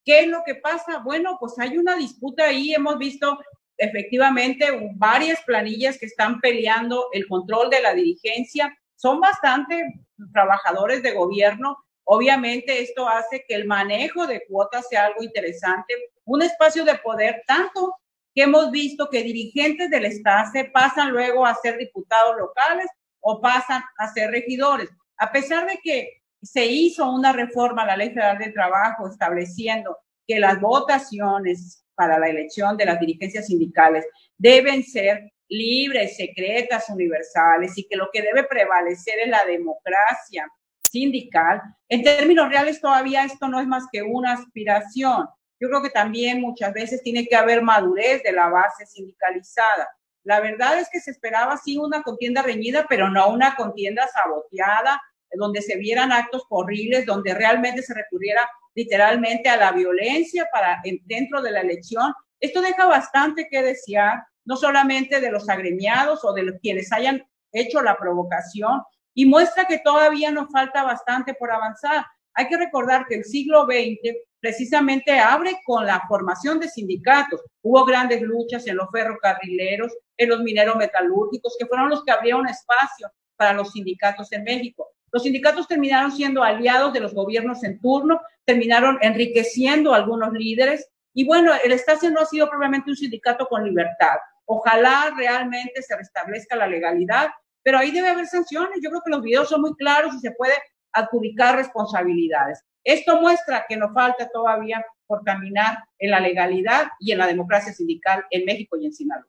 ¿Qué 0.05 0.21
es 0.21 0.27
lo 0.27 0.43
que 0.45 0.57
pasa? 0.57 0.99
Bueno, 0.99 1.37
pues 1.39 1.59
hay 1.59 1.79
una 1.79 1.97
disputa 1.97 2.45
ahí, 2.45 2.75
hemos 2.75 2.99
visto 2.99 3.39
efectivamente 3.77 4.67
varias 4.97 5.43
planillas 5.45 5.97
que 5.97 6.07
están 6.07 6.41
peleando 6.41 7.07
el 7.13 7.27
control 7.29 7.71
de 7.71 7.81
la 7.81 7.95
dirigencia, 7.95 8.77
son 8.97 9.21
bastante 9.21 10.05
trabajadores 10.33 11.03
de 11.03 11.13
gobierno. 11.13 11.79
Obviamente 12.13 12.83
esto 12.83 13.09
hace 13.09 13.45
que 13.47 13.55
el 13.55 13.67
manejo 13.69 14.27
de 14.27 14.43
cuotas 14.49 14.89
sea 14.89 15.05
algo 15.05 15.23
interesante, 15.23 15.95
un 16.25 16.43
espacio 16.43 16.85
de 16.85 16.97
poder 16.97 17.45
tanto 17.47 17.95
que 18.35 18.43
hemos 18.43 18.73
visto 18.73 19.09
que 19.09 19.23
dirigentes 19.23 19.91
del 19.91 20.11
STASE 20.11 20.73
pasan 20.75 21.13
luego 21.13 21.47
a 21.47 21.55
ser 21.55 21.79
diputados 21.79 22.35
locales 22.37 22.89
o 23.21 23.41
pasan 23.41 23.85
a 23.97 24.13
ser 24.13 24.33
regidores. 24.33 24.89
A 25.19 25.31
pesar 25.31 25.69
de 25.69 25.79
que 25.85 26.23
se 26.43 26.67
hizo 26.67 27.09
una 27.09 27.33
reforma 27.33 27.85
a 27.85 27.87
la 27.87 27.97
Ley 27.97 28.09
Federal 28.09 28.39
de 28.39 28.51
Trabajo 28.51 29.07
estableciendo 29.07 29.97
que 30.27 30.41
las 30.41 30.61
votaciones 30.61 31.85
para 31.95 32.19
la 32.19 32.29
elección 32.29 32.77
de 32.77 32.87
las 32.87 32.99
dirigencias 32.99 33.47
sindicales 33.47 34.05
deben 34.37 34.83
ser 34.83 35.31
libres, 35.49 36.17
secretas, 36.17 36.89
universales 36.89 37.79
y 37.79 37.87
que 37.87 37.95
lo 37.95 38.09
que 38.13 38.23
debe 38.23 38.43
prevalecer 38.49 39.15
es 39.21 39.29
la 39.29 39.45
democracia 39.45 40.51
sindical. 40.91 41.63
En 41.89 42.03
términos 42.03 42.49
reales 42.49 42.81
todavía 42.81 43.25
esto 43.25 43.49
no 43.49 43.61
es 43.61 43.67
más 43.67 43.85
que 43.93 44.03
una 44.03 44.33
aspiración. 44.33 45.29
Yo 45.61 45.69
creo 45.69 45.83
que 45.83 45.91
también 45.91 46.41
muchas 46.41 46.73
veces 46.73 47.03
tiene 47.03 47.27
que 47.27 47.37
haber 47.37 47.63
madurez 47.63 48.23
de 48.23 48.33
la 48.33 48.49
base 48.49 48.87
sindicalizada. 48.87 49.89
La 50.25 50.41
verdad 50.41 50.79
es 50.79 50.89
que 50.91 51.01
se 51.01 51.11
esperaba 51.11 51.57
sí 51.57 51.77
una 51.77 52.03
contienda 52.03 52.43
reñida, 52.43 52.87
pero 52.89 53.09
no 53.09 53.29
una 53.29 53.55
contienda 53.57 54.07
saboteada, 54.09 55.01
donde 55.33 55.63
se 55.63 55.77
vieran 55.77 56.13
actos 56.13 56.43
horribles, 56.49 57.07
donde 57.07 57.35
realmente 57.35 57.83
se 57.83 57.95
recurriera 57.95 58.49
literalmente 58.75 59.49
a 59.49 59.57
la 59.57 59.73
violencia 59.73 60.49
para 60.53 60.81
dentro 61.05 61.41
de 61.43 61.53
la 61.53 61.61
elección. 61.61 62.13
Esto 62.41 62.61
deja 62.61 62.87
bastante 62.87 63.49
que 63.49 63.63
desear, 63.63 64.25
no 64.45 64.57
solamente 64.57 65.21
de 65.21 65.31
los 65.31 65.49
agremiados 65.49 66.25
o 66.25 66.33
de 66.33 66.43
los 66.43 66.57
quienes 66.61 66.93
hayan 66.93 67.23
hecho 67.53 67.83
la 67.83 67.97
provocación, 67.97 68.83
y 69.15 69.27
muestra 69.27 69.65
que 69.65 69.79
todavía 69.79 70.31
nos 70.31 70.51
falta 70.51 70.83
bastante 70.85 71.35
por 71.35 71.51
avanzar. 71.51 72.05
Hay 72.35 72.49
que 72.49 72.57
recordar 72.57 73.07
que 73.09 73.17
el 73.17 73.25
siglo 73.25 73.65
XX 73.65 74.17
precisamente 74.41 75.19
abre 75.19 75.59
con 75.65 75.87
la 75.87 76.01
formación 76.09 76.59
de 76.61 76.69
sindicatos. 76.69 77.41
Hubo 77.63 77.85
grandes 77.85 78.23
luchas 78.23 78.67
en 78.67 78.77
los 78.77 78.89
ferrocarrileros, 78.91 79.93
en 80.17 80.29
los 80.29 80.41
mineros 80.41 80.77
metalúrgicos, 80.77 81.57
que 81.59 81.67
fueron 81.67 81.91
los 81.91 82.05
que 82.05 82.13
abrieron 82.13 82.49
espacio 82.49 83.11
para 83.37 83.53
los 83.53 83.73
sindicatos 83.73 84.33
en 84.33 84.45
México. 84.45 84.89
Los 85.13 85.25
sindicatos 85.25 85.67
terminaron 85.67 86.13
siendo 86.13 86.43
aliados 86.43 86.93
de 86.93 87.01
los 87.01 87.13
gobiernos 87.13 87.65
en 87.65 87.81
turno, 87.81 88.21
terminaron 88.45 88.99
enriqueciendo 89.03 89.93
a 89.93 89.97
algunos 89.97 90.33
líderes 90.33 90.89
y 91.13 91.27
bueno, 91.27 91.53
el 91.65 91.73
Estado 91.73 92.11
no 92.11 92.21
ha 92.21 92.27
sido 92.27 92.49
probablemente 92.49 92.91
un 92.91 92.97
sindicato 92.97 93.47
con 93.47 93.65
libertad. 93.65 94.17
Ojalá 94.45 95.13
realmente 95.17 95.83
se 95.83 95.97
restablezca 95.97 96.57
la 96.57 96.69
legalidad, 96.69 97.31
pero 97.63 97.79
ahí 97.79 97.91
debe 97.91 98.09
haber 98.09 98.27
sanciones. 98.27 98.81
Yo 98.83 98.91
creo 98.91 99.03
que 99.05 99.11
los 99.11 99.23
videos 99.23 99.49
son 99.49 99.61
muy 99.61 99.75
claros 99.75 100.15
y 100.15 100.21
se 100.21 100.33
puede 100.33 100.55
adjudicar 100.93 101.57
responsabilidades. 101.57 102.65
Esto 102.85 103.21
muestra 103.21 103.65
que 103.69 103.77
nos 103.77 103.93
falta 103.93 104.29
todavía 104.33 104.85
por 105.07 105.23
caminar 105.25 105.79
en 105.99 106.11
la 106.11 106.21
legalidad 106.21 106.89
y 106.99 107.13
en 107.13 107.19
la 107.19 107.27
democracia 107.27 107.73
sindical 107.73 108.25
en 108.31 108.45
México 108.45 108.77
y 108.77 108.87
en 108.87 108.93
Sinaloa. 108.93 109.27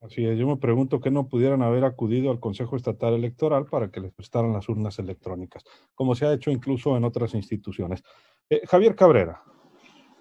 Así 0.00 0.24
es, 0.24 0.38
yo 0.38 0.46
me 0.46 0.56
pregunto 0.56 1.00
que 1.00 1.10
no 1.10 1.28
pudieran 1.28 1.60
haber 1.60 1.84
acudido 1.84 2.30
al 2.30 2.38
Consejo 2.38 2.76
Estatal 2.76 3.14
Electoral 3.14 3.66
para 3.66 3.90
que 3.90 4.00
les 4.00 4.12
prestaran 4.12 4.52
las 4.52 4.68
urnas 4.68 4.98
electrónicas, 5.00 5.64
como 5.94 6.14
se 6.14 6.24
ha 6.24 6.32
hecho 6.32 6.52
incluso 6.52 6.96
en 6.96 7.04
otras 7.04 7.34
instituciones. 7.34 8.04
Eh, 8.48 8.62
Javier 8.66 8.94
Cabrera. 8.94 9.42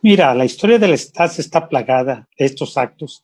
Mira, 0.01 0.33
la 0.33 0.45
historia 0.45 0.79
del 0.79 0.93
Estado 0.93 1.31
está 1.37 1.69
plagada 1.69 2.27
de 2.37 2.45
estos 2.45 2.75
actos, 2.75 3.23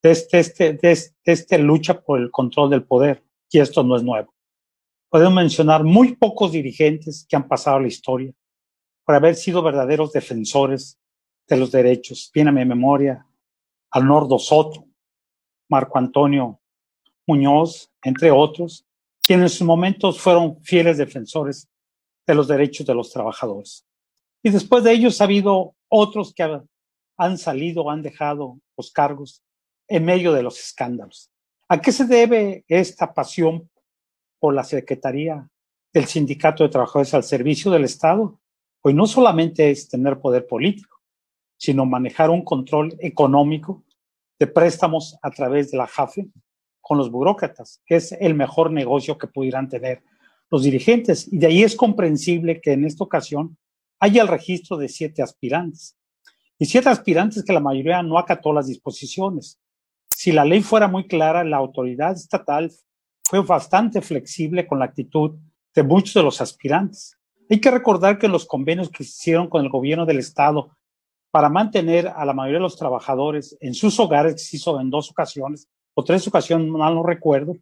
de 0.00 0.12
este, 0.12 0.38
este, 0.38 0.72
de 0.74 0.92
este, 0.92 1.16
de 1.24 1.32
este 1.32 1.58
lucha 1.58 2.00
por 2.00 2.20
el 2.20 2.30
control 2.30 2.70
del 2.70 2.84
poder, 2.84 3.24
y 3.50 3.60
esto 3.60 3.82
no 3.82 3.96
es 3.96 4.02
nuevo. 4.02 4.34
Podemos 5.08 5.34
mencionar 5.34 5.84
muy 5.84 6.16
pocos 6.16 6.52
dirigentes 6.52 7.26
que 7.28 7.36
han 7.36 7.48
pasado 7.48 7.80
la 7.80 7.88
historia 7.88 8.32
por 9.04 9.14
haber 9.14 9.36
sido 9.36 9.62
verdaderos 9.62 10.12
defensores 10.12 10.98
de 11.46 11.56
los 11.56 11.72
derechos. 11.72 12.30
Viene 12.34 12.50
a 12.50 12.52
mi 12.52 12.64
memoria 12.64 13.26
Alnordo 13.90 14.38
Soto, 14.38 14.86
Marco 15.68 15.98
Antonio 15.98 16.60
Muñoz, 17.26 17.90
entre 18.02 18.30
otros, 18.30 18.86
quienes 19.22 19.52
en 19.52 19.58
sus 19.58 19.66
momentos 19.66 20.20
fueron 20.20 20.62
fieles 20.62 20.98
defensores 20.98 21.68
de 22.26 22.34
los 22.34 22.48
derechos 22.48 22.86
de 22.86 22.94
los 22.94 23.10
trabajadores. 23.10 23.86
Y 24.42 24.50
después 24.50 24.84
de 24.84 24.92
ellos 24.92 25.20
ha 25.20 25.24
habido 25.24 25.74
otros 25.88 26.32
que 26.34 26.60
han 27.16 27.38
salido, 27.38 27.90
han 27.90 28.02
dejado 28.02 28.58
los 28.76 28.90
cargos 28.92 29.42
en 29.88 30.04
medio 30.04 30.32
de 30.32 30.42
los 30.42 30.58
escándalos. 30.60 31.30
¿A 31.70 31.82
qué 31.82 31.92
se 31.92 32.06
debe 32.06 32.64
esta 32.66 33.12
pasión 33.12 33.68
por 34.38 34.54
la 34.54 34.64
Secretaría 34.64 35.50
del 35.92 36.06
Sindicato 36.06 36.64
de 36.64 36.70
Trabajadores 36.70 37.12
al 37.12 37.24
servicio 37.24 37.70
del 37.70 37.84
Estado? 37.84 38.40
Pues 38.80 38.94
no 38.94 39.06
solamente 39.06 39.70
es 39.70 39.86
tener 39.86 40.18
poder 40.18 40.46
político, 40.46 41.02
sino 41.58 41.84
manejar 41.84 42.30
un 42.30 42.42
control 42.42 42.96
económico 43.00 43.84
de 44.38 44.46
préstamos 44.46 45.18
a 45.20 45.30
través 45.30 45.70
de 45.70 45.76
la 45.76 45.86
JAFE 45.86 46.30
con 46.80 46.96
los 46.96 47.10
burócratas, 47.10 47.82
que 47.84 47.96
es 47.96 48.12
el 48.12 48.34
mejor 48.34 48.70
negocio 48.72 49.18
que 49.18 49.26
pudieran 49.26 49.68
tener 49.68 50.02
los 50.50 50.62
dirigentes. 50.62 51.30
Y 51.30 51.36
de 51.36 51.48
ahí 51.48 51.62
es 51.64 51.76
comprensible 51.76 52.62
que 52.62 52.72
en 52.72 52.86
esta 52.86 53.04
ocasión 53.04 53.58
haya 54.00 54.22
el 54.22 54.28
registro 54.28 54.78
de 54.78 54.88
siete 54.88 55.20
aspirantes. 55.20 55.98
Y 56.58 56.64
siete 56.64 56.88
aspirantes 56.88 57.44
que 57.44 57.52
la 57.52 57.60
mayoría 57.60 58.02
no 58.02 58.16
acató 58.16 58.54
las 58.54 58.68
disposiciones. 58.68 59.60
Si 60.20 60.32
la 60.32 60.44
ley 60.44 60.62
fuera 60.62 60.88
muy 60.88 61.06
clara, 61.06 61.44
la 61.44 61.58
autoridad 61.58 62.10
estatal 62.10 62.72
fue 63.22 63.40
bastante 63.44 64.02
flexible 64.02 64.66
con 64.66 64.80
la 64.80 64.86
actitud 64.86 65.38
de 65.72 65.82
muchos 65.84 66.14
de 66.14 66.24
los 66.24 66.40
aspirantes. 66.40 67.16
Hay 67.48 67.60
que 67.60 67.70
recordar 67.70 68.18
que 68.18 68.26
los 68.26 68.44
convenios 68.44 68.90
que 68.90 69.04
hicieron 69.04 69.48
con 69.48 69.64
el 69.64 69.70
gobierno 69.70 70.06
del 70.06 70.18
estado 70.18 70.76
para 71.30 71.48
mantener 71.48 72.08
a 72.08 72.24
la 72.24 72.32
mayoría 72.32 72.58
de 72.58 72.64
los 72.64 72.76
trabajadores 72.76 73.56
en 73.60 73.74
sus 73.74 74.00
hogares, 74.00 74.34
que 74.34 74.40
se 74.40 74.56
hizo 74.56 74.80
en 74.80 74.90
dos 74.90 75.08
ocasiones 75.08 75.68
o 75.94 76.02
tres 76.02 76.26
ocasiones, 76.26 76.66
mal 76.66 76.96
no 76.96 77.04
recuerdo, 77.04 77.54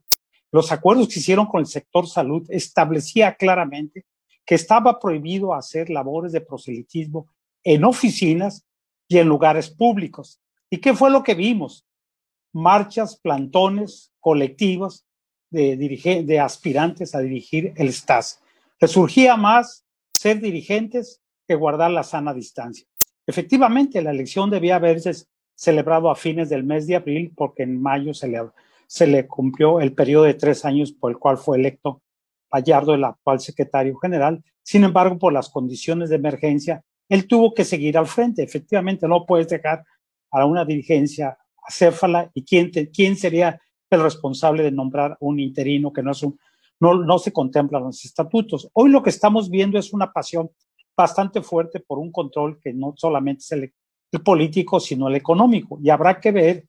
los 0.50 0.72
acuerdos 0.72 1.08
que 1.08 1.18
hicieron 1.18 1.44
con 1.44 1.60
el 1.60 1.66
sector 1.66 2.08
salud 2.08 2.46
establecía 2.48 3.34
claramente 3.34 4.06
que 4.46 4.54
estaba 4.54 4.98
prohibido 4.98 5.52
hacer 5.52 5.90
labores 5.90 6.32
de 6.32 6.40
proselitismo 6.40 7.26
en 7.62 7.84
oficinas 7.84 8.64
y 9.08 9.18
en 9.18 9.28
lugares 9.28 9.68
públicos. 9.68 10.40
¿Y 10.70 10.78
qué 10.78 10.94
fue 10.94 11.10
lo 11.10 11.22
que 11.22 11.34
vimos? 11.34 11.86
Marchas, 12.56 13.16
plantones, 13.16 14.12
colectivos 14.18 15.04
de, 15.50 15.76
de 16.24 16.40
aspirantes 16.40 17.14
a 17.14 17.20
dirigir 17.20 17.74
el 17.76 17.92
STAS 17.92 18.40
que 18.78 18.88
surgía 18.88 19.36
más 19.36 19.84
ser 20.12 20.40
dirigentes 20.40 21.20
que 21.46 21.54
guardar 21.54 21.90
la 21.90 22.02
sana 22.02 22.32
distancia. 22.34 22.86
Efectivamente, 23.26 24.02
la 24.02 24.10
elección 24.10 24.50
debía 24.50 24.76
haberse 24.76 25.12
celebrado 25.54 26.10
a 26.10 26.16
fines 26.16 26.48
del 26.48 26.64
mes 26.64 26.86
de 26.86 26.96
abril 26.96 27.32
porque 27.36 27.62
en 27.62 27.80
mayo 27.80 28.14
se 28.14 28.28
le, 28.28 28.40
se 28.86 29.06
le 29.06 29.26
cumplió 29.26 29.80
el 29.80 29.92
periodo 29.92 30.24
de 30.24 30.34
tres 30.34 30.64
años 30.64 30.92
por 30.92 31.10
el 31.10 31.18
cual 31.18 31.38
fue 31.38 31.58
electo 31.58 32.02
Gallardo, 32.50 32.94
el 32.94 33.04
actual 33.04 33.40
secretario 33.40 33.96
general. 33.98 34.42
Sin 34.62 34.84
embargo, 34.84 35.18
por 35.18 35.32
las 35.32 35.50
condiciones 35.50 36.08
de 36.08 36.16
emergencia, 36.16 36.82
él 37.08 37.26
tuvo 37.26 37.52
que 37.52 37.64
seguir 37.64 37.98
al 37.98 38.06
frente. 38.06 38.42
Efectivamente, 38.42 39.06
no 39.06 39.26
puedes 39.26 39.48
dejar 39.48 39.84
a 40.30 40.44
una 40.44 40.64
dirigencia 40.64 41.36
acéfala 41.66 42.30
y 42.34 42.44
quién, 42.44 42.70
quién 42.92 43.16
sería 43.16 43.60
el 43.90 44.02
responsable 44.02 44.62
de 44.62 44.72
nombrar 44.72 45.16
un 45.20 45.40
interino 45.40 45.92
que 45.92 46.02
no 46.02 46.12
es 46.12 46.22
un 46.22 46.38
no, 46.80 46.94
no 46.94 47.18
se 47.18 47.32
contemplan 47.32 47.84
los 47.84 48.04
estatutos. 48.04 48.68
Hoy 48.74 48.90
lo 48.90 49.02
que 49.02 49.10
estamos 49.10 49.48
viendo 49.50 49.78
es 49.78 49.92
una 49.92 50.12
pasión 50.12 50.50
bastante 50.96 51.42
fuerte 51.42 51.80
por 51.80 51.98
un 51.98 52.10
control 52.10 52.58
que 52.60 52.72
no 52.72 52.94
solamente 52.96 53.40
es 53.40 53.52
el, 53.52 53.72
político, 54.24 54.80
sino 54.80 55.08
el 55.08 55.14
económico. 55.14 55.78
Y 55.82 55.90
habrá 55.90 56.18
que 56.20 56.32
ver 56.32 56.66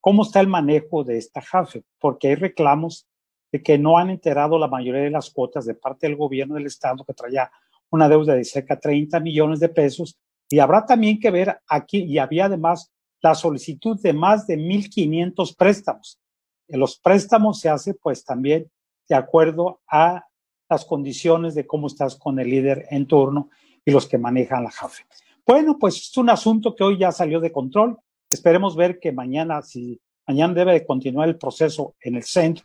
cómo 0.00 0.22
está 0.22 0.40
el 0.40 0.48
manejo 0.48 1.04
de 1.04 1.18
esta 1.18 1.42
JAFE, 1.42 1.84
porque 1.98 2.28
hay 2.28 2.34
reclamos 2.36 3.06
de 3.52 3.62
que 3.62 3.76
no 3.76 3.98
han 3.98 4.08
enterado 4.08 4.58
la 4.58 4.66
mayoría 4.66 5.02
de 5.02 5.10
las 5.10 5.28
cuotas 5.28 5.66
de 5.66 5.74
parte 5.74 6.06
del 6.06 6.16
gobierno 6.16 6.54
del 6.54 6.64
Estado 6.64 7.04
que 7.04 7.12
traía 7.12 7.50
una 7.90 8.08
deuda 8.08 8.34
de 8.34 8.44
cerca 8.46 8.76
de 8.76 8.80
30 8.80 9.20
millones 9.20 9.60
de 9.60 9.68
pesos. 9.68 10.18
Y 10.48 10.58
habrá 10.58 10.86
también 10.86 11.20
que 11.20 11.30
ver 11.30 11.58
aquí, 11.68 11.98
y 11.98 12.16
había 12.16 12.46
además 12.46 12.90
la 13.26 13.34
solicitud 13.34 14.00
de 14.00 14.12
más 14.12 14.46
de 14.46 14.56
1.500 14.56 15.56
préstamos. 15.56 16.20
Los 16.68 16.96
préstamos 17.00 17.58
se 17.58 17.68
hace 17.68 17.92
pues 17.94 18.24
también 18.24 18.70
de 19.08 19.16
acuerdo 19.16 19.80
a 19.88 20.24
las 20.68 20.84
condiciones 20.84 21.56
de 21.56 21.66
cómo 21.66 21.88
estás 21.88 22.14
con 22.14 22.38
el 22.38 22.48
líder 22.48 22.86
en 22.90 23.06
turno 23.06 23.50
y 23.84 23.90
los 23.90 24.06
que 24.06 24.16
manejan 24.16 24.62
la 24.62 24.70
JAFE. 24.70 25.04
Bueno, 25.44 25.76
pues 25.76 25.96
es 25.96 26.16
un 26.16 26.30
asunto 26.30 26.76
que 26.76 26.84
hoy 26.84 26.98
ya 26.98 27.10
salió 27.10 27.40
de 27.40 27.50
control. 27.50 27.98
Esperemos 28.30 28.76
ver 28.76 29.00
que 29.00 29.10
mañana, 29.10 29.60
si 29.62 30.00
mañana 30.24 30.54
debe 30.54 30.74
de 30.74 30.86
continuar 30.86 31.28
el 31.28 31.36
proceso 31.36 31.96
en 32.00 32.14
el 32.14 32.22
centro, 32.22 32.64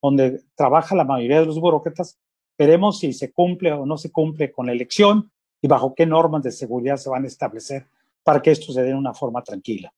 donde 0.00 0.40
trabaja 0.54 0.96
la 0.96 1.04
mayoría 1.04 1.40
de 1.40 1.46
los 1.46 1.60
burócratas, 1.60 2.18
veremos 2.56 2.98
si 2.98 3.12
se 3.12 3.30
cumple 3.30 3.72
o 3.72 3.84
no 3.84 3.98
se 3.98 4.10
cumple 4.10 4.52
con 4.52 4.66
la 4.66 4.72
elección 4.72 5.30
y 5.60 5.68
bajo 5.68 5.94
qué 5.94 6.06
normas 6.06 6.42
de 6.42 6.52
seguridad 6.52 6.96
se 6.96 7.10
van 7.10 7.24
a 7.24 7.28
establecer 7.28 7.86
para 8.22 8.40
que 8.40 8.50
esto 8.50 8.72
se 8.72 8.80
dé 8.82 8.88
de 8.88 8.94
una 8.94 9.12
forma 9.12 9.42
tranquila. 9.42 9.92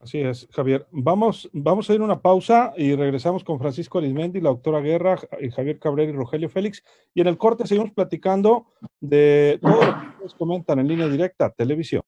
Así 0.00 0.18
es, 0.18 0.48
Javier. 0.52 0.86
Vamos, 0.92 1.50
vamos 1.52 1.90
a 1.90 1.94
ir 1.94 2.00
a 2.00 2.04
una 2.04 2.22
pausa 2.22 2.72
y 2.74 2.94
regresamos 2.94 3.44
con 3.44 3.58
Francisco 3.58 3.98
Arismendi, 3.98 4.40
la 4.40 4.48
doctora 4.48 4.80
Guerra, 4.80 5.18
Javier 5.54 5.78
Cabrera 5.78 6.10
y 6.10 6.14
Rogelio 6.14 6.48
Félix. 6.48 6.82
Y 7.12 7.20
en 7.20 7.26
el 7.26 7.36
corte 7.36 7.66
seguimos 7.66 7.92
platicando 7.92 8.66
de 8.98 9.58
todo 9.60 9.72
lo 9.72 9.80
que 9.80 10.06
ustedes 10.08 10.34
comentan 10.34 10.78
en 10.78 10.88
línea 10.88 11.06
directa, 11.06 11.50
televisión. 11.50 12.02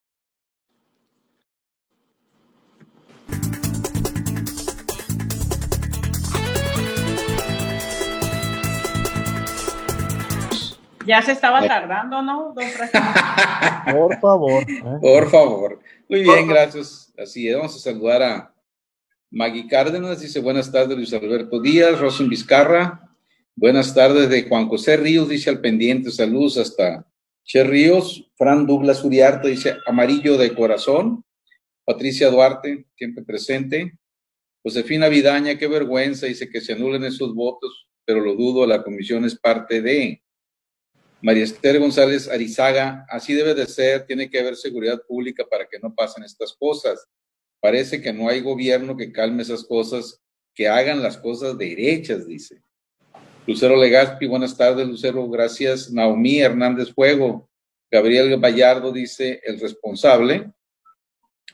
Ya 11.12 11.20
se 11.20 11.32
estaba 11.32 11.60
tardando, 11.68 12.22
¿no, 12.22 12.54
don 12.54 12.64
Por 13.92 14.18
favor. 14.18 14.62
¿eh? 14.62 14.82
Por 14.98 15.30
favor. 15.30 15.78
Muy 16.08 16.22
bien, 16.22 16.48
gracias. 16.48 17.12
Así 17.18 17.46
es, 17.46 17.54
vamos 17.54 17.76
a 17.76 17.80
saludar 17.80 18.22
a 18.22 18.54
Maggie 19.30 19.68
Cárdenas, 19.68 20.22
dice 20.22 20.40
buenas 20.40 20.72
tardes 20.72 20.96
Luis 20.96 21.12
Alberto 21.12 21.60
Díaz, 21.60 22.00
Rosin 22.00 22.30
Vizcarra, 22.30 23.14
buenas 23.54 23.94
tardes 23.94 24.30
de 24.30 24.44
Juan 24.48 24.68
José 24.68 24.96
Ríos, 24.96 25.28
dice 25.28 25.50
al 25.50 25.60
pendiente, 25.60 26.10
saludos 26.10 26.56
hasta 26.56 27.06
Che 27.44 27.62
Ríos, 27.62 28.30
Fran 28.38 28.66
Douglas 28.66 29.04
Uriarte, 29.04 29.48
dice 29.48 29.76
amarillo 29.86 30.38
de 30.38 30.54
corazón, 30.54 31.26
Patricia 31.84 32.30
Duarte, 32.30 32.86
siempre 32.96 33.22
presente, 33.22 33.98
Josefina 34.62 35.08
Vidaña, 35.08 35.58
qué 35.58 35.66
vergüenza, 35.66 36.24
dice 36.24 36.48
que 36.48 36.62
se 36.62 36.72
anulen 36.72 37.04
esos 37.04 37.34
votos, 37.34 37.86
pero 38.06 38.22
lo 38.22 38.34
dudo, 38.34 38.66
la 38.66 38.82
comisión 38.82 39.26
es 39.26 39.38
parte 39.38 39.82
de 39.82 40.22
María 41.22 41.44
Esther 41.44 41.78
González 41.78 42.28
Arizaga, 42.28 43.06
así 43.08 43.32
debe 43.32 43.54
de 43.54 43.66
ser, 43.66 44.06
tiene 44.06 44.28
que 44.28 44.40
haber 44.40 44.56
seguridad 44.56 45.00
pública 45.06 45.44
para 45.48 45.68
que 45.68 45.78
no 45.78 45.94
pasen 45.94 46.24
estas 46.24 46.52
cosas. 46.52 47.06
Parece 47.60 48.02
que 48.02 48.12
no 48.12 48.28
hay 48.28 48.40
gobierno 48.40 48.96
que 48.96 49.12
calme 49.12 49.42
esas 49.42 49.62
cosas, 49.62 50.20
que 50.52 50.66
hagan 50.66 51.00
las 51.00 51.16
cosas 51.16 51.56
derechas, 51.56 52.26
dice. 52.26 52.60
Lucero 53.46 53.76
Legaspi, 53.76 54.26
buenas 54.26 54.56
tardes, 54.56 54.84
Lucero, 54.86 55.28
gracias. 55.28 55.92
Naomi 55.92 56.40
Hernández 56.40 56.92
Fuego, 56.92 57.48
Gabriel 57.88 58.36
Vallardo 58.38 58.90
dice, 58.90 59.40
el 59.44 59.60
responsable. 59.60 60.50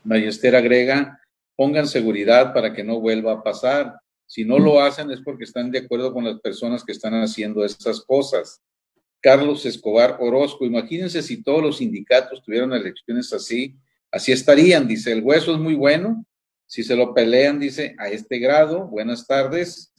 María 0.02 0.30
Esther 0.30 0.56
agrega, 0.56 1.20
pongan 1.56 1.87
seguridad 1.87 2.54
para 2.54 2.72
que 2.72 2.84
no 2.84 3.00
vuelva 3.00 3.32
a 3.32 3.42
pasar. 3.42 4.00
Si 4.26 4.46
no 4.46 4.58
lo 4.58 4.80
hacen 4.80 5.10
es 5.10 5.20
porque 5.20 5.44
están 5.44 5.70
de 5.70 5.80
acuerdo 5.80 6.14
con 6.14 6.25
las 6.25 6.40
personas 6.40 6.83
que 6.85 6.92
están 6.92 7.12
haciendo 7.14 7.66
estas 7.66 8.00
cosas. 8.00 8.62
Carlos 9.20 9.66
Escobar 9.66 10.16
Orozco. 10.20 10.64
Imagínense 10.64 11.22
si 11.22 11.42
todos 11.42 11.62
los 11.62 11.78
sindicatos 11.78 12.42
tuvieran 12.42 12.72
elecciones 12.72 13.33
así, 13.33 13.76
así 14.11 14.33
estarían. 14.33 14.87
Dice, 14.87 15.12
el 15.12 15.22
hueso 15.22 15.52
es 15.52 15.59
muy 15.59 15.74
bueno. 15.74 16.24
Si 16.66 16.83
se 16.83 16.96
lo 16.96 17.14
pelean, 17.14 17.59
dice, 17.59 17.94
a 17.98 18.09
este 18.09 18.38
grado. 18.38 18.87
Buenas 18.87 19.26
tardes. 19.26 19.92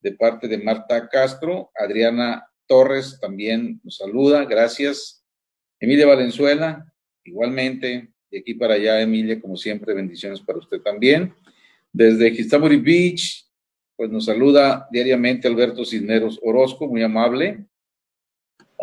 De 0.00 0.12
parte 0.12 0.48
de 0.48 0.58
Marta 0.58 1.08
Castro. 1.08 1.70
Adriana 1.74 2.46
Torres 2.66 3.18
también 3.20 3.80
nos 3.84 3.96
saluda. 3.96 4.44
Gracias. 4.44 5.24
Emilia 5.78 6.06
Valenzuela, 6.06 6.92
igualmente. 7.24 8.08
De 8.30 8.38
aquí 8.38 8.54
para 8.54 8.74
allá, 8.74 9.00
Emilia, 9.00 9.40
como 9.40 9.56
siempre, 9.56 9.92
bendiciones 9.92 10.40
para 10.40 10.58
usted 10.58 10.80
también. 10.80 11.34
Desde 11.92 12.28
Histamuri 12.28 12.78
Beach, 12.78 13.46
pues 13.96 14.10
nos 14.10 14.24
saluda 14.24 14.88
diariamente 14.90 15.46
Alberto 15.46 15.84
Cisneros 15.84 16.40
Orozco, 16.42 16.88
muy 16.88 17.02
amable. 17.02 17.66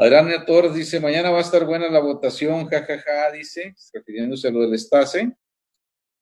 Adriana 0.02 0.46
Torres 0.46 0.74
dice, 0.74 0.98
mañana 1.02 1.30
va 1.30 1.40
a 1.40 1.42
estar 1.42 1.66
buena 1.66 1.90
la 1.90 2.00
votación, 2.00 2.68
jajaja, 2.68 3.32
dice, 3.34 3.76
refiriéndose 3.94 4.48
a 4.48 4.52
lo 4.52 4.62
del 4.62 4.74
Estase. 4.74 5.36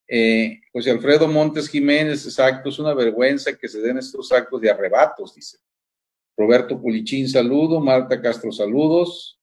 Eh, 0.08 0.60
José 0.72 0.90
Alfredo 0.90 1.28
Montes 1.28 1.68
Jiménez, 1.68 2.24
exacto, 2.24 2.70
es 2.70 2.78
una 2.80 2.92
vergüenza 2.92 3.56
que 3.56 3.68
se 3.68 3.80
den 3.80 3.98
estos 3.98 4.32
actos 4.32 4.60
de 4.60 4.68
arrebatos, 4.68 5.32
dice. 5.32 5.58
Roberto 6.36 6.80
Pulichín, 6.80 7.28
saludo. 7.28 7.78
Marta 7.78 8.20
Castro, 8.20 8.50
saludos. 8.50 9.38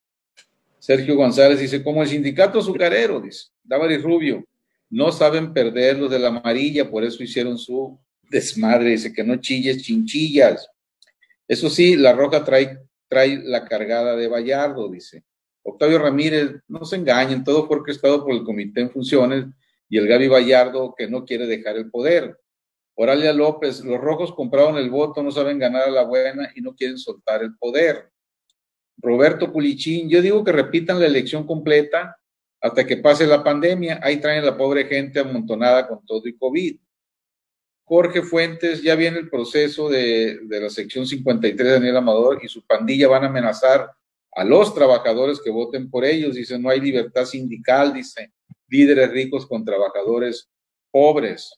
Sergio 0.79 1.15
González 1.15 1.61
dice, 1.61 1.81
como 1.81 2.03
el 2.03 2.09
sindicato 2.09 2.59
azucarero, 2.59 3.21
dice. 3.21 3.47
Davaris 3.63 4.03
Rubio, 4.03 4.45
no 4.89 5.13
saben 5.13 5.53
perder 5.53 5.97
los 5.97 6.11
de 6.11 6.19
la 6.19 6.27
amarilla, 6.27 6.91
por 6.91 7.05
eso 7.05 7.23
hicieron 7.23 7.57
su 7.57 7.97
desmadre, 8.29 8.89
dice 8.89 9.13
que 9.13 9.23
no 9.23 9.37
chilles, 9.37 9.81
chinchillas. 9.81 10.69
Eso 11.47 11.69
sí, 11.69 11.95
la 11.95 12.11
roja 12.11 12.43
trae 12.43 12.79
trae 13.07 13.41
la 13.43 13.65
cargada 13.65 14.15
de 14.15 14.27
Vallardo, 14.27 14.89
dice. 14.89 15.23
Octavio 15.63 15.99
Ramírez, 15.99 16.51
no 16.67 16.85
se 16.85 16.95
engañen, 16.95 17.43
todo 17.43 17.65
fue 17.65 17.77
orquestado 17.77 18.23
por 18.23 18.33
el 18.33 18.43
comité 18.43 18.81
en 18.81 18.91
funciones 18.91 19.45
y 19.89 19.97
el 19.97 20.07
Gaby 20.07 20.27
Vallardo 20.27 20.93
que 20.95 21.07
no 21.07 21.25
quiere 21.25 21.47
dejar 21.47 21.77
el 21.77 21.89
poder. 21.89 22.37
Oralia 22.95 23.33
López, 23.33 23.83
los 23.83 23.99
rojos 23.99 24.33
compraron 24.33 24.77
el 24.77 24.89
voto, 24.89 25.21
no 25.21 25.31
saben 25.31 25.59
ganar 25.59 25.83
a 25.83 25.91
la 25.91 26.03
buena 26.03 26.51
y 26.55 26.61
no 26.61 26.75
quieren 26.75 26.97
soltar 26.97 27.43
el 27.43 27.57
poder. 27.57 28.09
Roberto 28.97 29.51
Pulichín, 29.51 30.09
yo 30.09 30.21
digo 30.21 30.43
que 30.43 30.51
repitan 30.51 30.99
la 30.99 31.05
elección 31.05 31.45
completa 31.45 32.17
hasta 32.61 32.85
que 32.85 32.97
pase 32.97 33.27
la 33.27 33.43
pandemia. 33.43 33.99
Ahí 34.01 34.17
traen 34.17 34.43
a 34.43 34.47
la 34.47 34.57
pobre 34.57 34.85
gente 34.85 35.19
amontonada 35.19 35.87
con 35.87 36.05
todo 36.05 36.27
y 36.27 36.37
COVID. 36.37 36.77
Jorge 37.87 38.23
Fuentes, 38.23 38.81
ya 38.81 38.95
viene 38.95 39.19
el 39.19 39.29
proceso 39.29 39.89
de, 39.89 40.39
la 40.49 40.69
sección 40.69 41.05
53 41.05 41.67
de 41.67 41.73
Daniel 41.73 41.97
Amador 41.97 42.39
y 42.43 42.47
su 42.47 42.65
pandilla 42.65 43.07
van 43.07 43.23
a 43.23 43.27
amenazar 43.27 43.91
a 44.31 44.43
los 44.43 44.73
trabajadores 44.73 45.39
que 45.39 45.51
voten 45.51 45.89
por 45.89 46.03
ellos. 46.03 46.35
Dice, 46.35 46.57
no 46.57 46.69
hay 46.69 46.81
libertad 46.81 47.25
sindical, 47.25 47.93
dice, 47.93 48.33
líderes 48.67 49.11
ricos 49.11 49.45
con 49.45 49.63
trabajadores 49.63 50.49
pobres. 50.91 51.55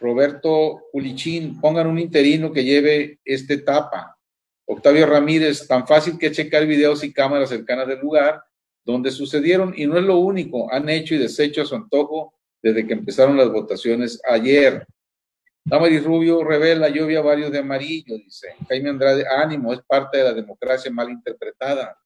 Roberto 0.00 0.80
Pulichín, 0.92 1.60
pongan 1.60 1.86
un 1.86 2.00
interino 2.00 2.52
que 2.52 2.64
lleve 2.64 3.20
esta 3.24 3.54
etapa. 3.54 4.18
Octavio 4.66 5.06
Ramírez, 5.06 5.68
tan 5.68 5.86
fácil 5.86 6.18
que 6.18 6.32
checar 6.32 6.66
videos 6.66 7.04
y 7.04 7.12
cámaras 7.12 7.50
cercanas 7.50 7.86
del 7.86 8.00
lugar 8.00 8.42
donde 8.84 9.12
sucedieron, 9.12 9.72
y 9.76 9.86
no 9.86 9.96
es 9.96 10.02
lo 10.02 10.18
único, 10.18 10.72
han 10.72 10.88
hecho 10.88 11.14
y 11.14 11.18
deshecho 11.18 11.62
a 11.62 11.66
su 11.66 11.76
antojo 11.76 12.34
desde 12.60 12.84
que 12.84 12.94
empezaron 12.94 13.36
las 13.36 13.50
votaciones 13.50 14.20
ayer. 14.28 14.84
Damaris 15.64 16.02
Rubio 16.02 16.42
revela, 16.42 16.88
lluvia 16.88 17.22
varios 17.22 17.52
de 17.52 17.60
amarillo, 17.60 18.16
dice. 18.16 18.48
Jaime 18.68 18.90
Andrade, 18.90 19.24
ánimo, 19.28 19.72
es 19.72 19.80
parte 19.82 20.18
de 20.18 20.24
la 20.24 20.32
democracia 20.32 20.90
mal 20.90 21.08
interpretada. 21.08 21.96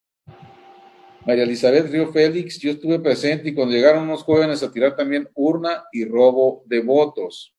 María 1.26 1.44
Elizabeth 1.44 1.90
Río 1.90 2.12
Félix, 2.12 2.58
yo 2.58 2.70
estuve 2.70 3.00
presente 3.00 3.48
y 3.48 3.54
cuando 3.54 3.74
llegaron 3.74 4.04
unos 4.04 4.22
jóvenes 4.22 4.62
a 4.62 4.70
tirar 4.70 4.94
también 4.94 5.28
urna 5.34 5.84
y 5.90 6.04
robo 6.04 6.62
de 6.66 6.80
votos. 6.80 7.56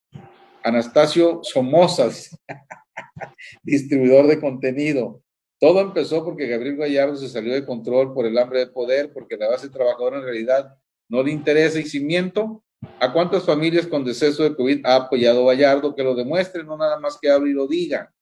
Anastasio 0.63 1.41
Somoza, 1.43 2.10
distribuidor 3.63 4.27
de 4.27 4.39
contenido. 4.39 5.23
Todo 5.60 5.81
empezó 5.81 6.23
porque 6.23 6.47
Gabriel 6.47 6.77
Gallardo 6.77 7.15
se 7.15 7.27
salió 7.27 7.53
de 7.53 7.65
control 7.65 8.13
por 8.13 8.27
el 8.27 8.38
hambre 8.38 8.60
de 8.60 8.67
poder, 8.67 9.12
porque 9.12 9.36
la 9.36 9.49
base 9.49 9.69
trabajadora 9.69 10.17
en 10.17 10.23
realidad 10.23 10.77
no 11.10 11.23
le 11.23 11.31
interesa 11.31 11.79
y 11.79 11.86
cimiento 11.86 12.63
¿A 13.00 13.12
cuántas 13.12 13.44
familias 13.44 13.88
con 13.88 14.04
deceso 14.04 14.44
de 14.44 14.56
COVID 14.56 14.86
ha 14.86 14.96
apoyado 14.96 15.46
Vallardo? 15.46 15.96
Que 15.96 16.04
lo 16.04 16.16
demuestre, 16.16 16.63
no 16.63 16.78
nada 16.78 17.00
más 17.00 17.18
que 17.20 17.30
hable 17.30 17.52
y 17.52 17.54
lo 17.54 17.68
diga. 17.68 18.13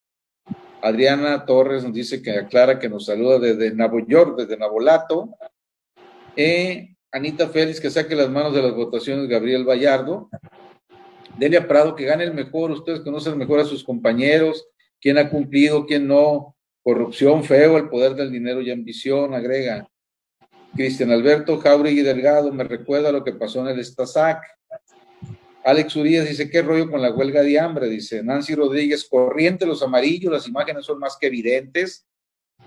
Adriana 0.81 1.45
Torres 1.45 1.83
nos 1.83 1.93
dice 1.93 2.21
que 2.21 2.31
aclara 2.31 2.79
que 2.79 2.89
nos 2.89 3.05
saluda 3.05 3.39
desde 3.39 3.75
York, 4.07 4.37
desde 4.37 4.57
Nabolato. 4.57 5.29
Eh, 6.35 6.95
Anita 7.11 7.47
Félix, 7.49 7.79
que 7.79 7.89
saque 7.89 8.15
las 8.15 8.29
manos 8.29 8.53
de 8.53 8.61
las 8.61 8.75
votaciones, 8.75 9.27
Gabriel 9.27 9.65
Vallardo. 9.65 10.29
Delia 11.37 11.67
Prado, 11.67 11.95
que 11.95 12.05
gane 12.05 12.23
el 12.23 12.33
mejor. 12.33 12.71
Ustedes 12.71 13.01
conocen 13.01 13.37
mejor 13.37 13.59
a 13.59 13.65
sus 13.65 13.83
compañeros, 13.83 14.67
quién 15.01 15.17
ha 15.17 15.29
cumplido, 15.29 15.85
quién 15.85 16.07
no. 16.07 16.55
Corrupción, 16.83 17.43
feo, 17.43 17.77
el 17.77 17.89
poder 17.89 18.13
del 18.13 18.31
dinero 18.31 18.61
y 18.61 18.69
ambición, 18.69 19.33
agrega. 19.33 19.89
Cristian 20.75 21.11
Alberto 21.11 21.57
Jauregui 21.57 22.01
Delgado 22.01 22.51
me 22.51 22.65
recuerda 22.65 23.11
lo 23.11 23.23
que 23.23 23.33
pasó 23.33 23.61
en 23.61 23.67
el 23.67 23.79
Estasac. 23.79 24.43
Alex 25.63 25.95
Urias 25.95 26.27
dice, 26.27 26.49
¿qué 26.49 26.61
rollo 26.61 26.91
con 26.91 27.01
la 27.01 27.11
huelga 27.11 27.41
de 27.41 27.59
hambre? 27.59 27.87
Dice 27.87 28.21
Nancy 28.21 28.53
Rodríguez, 28.53 29.07
corriente 29.09 29.65
los 29.65 29.81
amarillos, 29.81 30.31
las 30.31 30.47
imágenes 30.47 30.85
son 30.85 30.99
más 30.99 31.17
que 31.19 31.27
evidentes. 31.27 32.05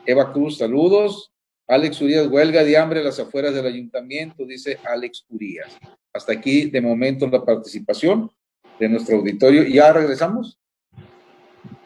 Eva 0.04 0.32
Cruz, 0.32 0.58
saludos. 0.58 1.32
Alex 1.68 2.00
Urias, 2.00 2.26
huelga 2.28 2.64
de 2.64 2.78
hambre 2.78 3.00
a 3.00 3.04
las 3.04 3.20
afueras 3.20 3.54
del 3.54 3.66
ayuntamiento, 3.66 4.46
dice 4.46 4.78
Alex 4.84 5.26
Urias. 5.28 5.78
Hasta 6.12 6.32
aquí, 6.32 6.70
de 6.70 6.80
momento, 6.80 7.28
la 7.28 7.44
participación 7.44 8.30
de 8.80 8.88
nuestro 8.88 9.18
auditorio. 9.18 9.64
¿Ya 9.64 9.92
regresamos? 9.92 10.58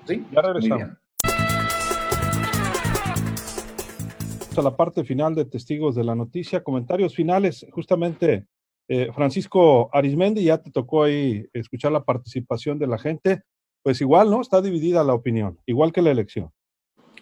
Sí, 0.07 0.25
ya 0.31 0.41
regresamos. 0.41 1.02
A 4.55 4.61
la 4.61 4.77
parte 4.77 5.03
final 5.03 5.35
de 5.35 5.47
Testigos 5.47 5.95
de 5.95 6.05
la 6.05 6.15
Noticia, 6.15 6.63
comentarios 6.63 7.15
finales, 7.15 7.65
justamente 7.71 8.45
eh, 8.87 9.09
Francisco 9.15 9.89
Arismendi, 9.93 10.45
ya 10.45 10.59
te 10.59 10.71
tocó 10.71 11.05
ahí 11.05 11.47
escuchar 11.55 11.91
la 11.91 12.05
participación 12.05 12.79
de 12.79 12.87
la 12.87 12.99
gente. 12.99 13.43
Pues 13.83 14.01
igual, 14.03 14.31
¿no? 14.31 14.43
Está 14.43 14.61
dividida 14.61 15.03
la 15.05 15.15
opinión, 15.15 15.59
igual 15.65 15.91
que 15.91 16.03
la 16.03 16.11
elección. 16.11 16.51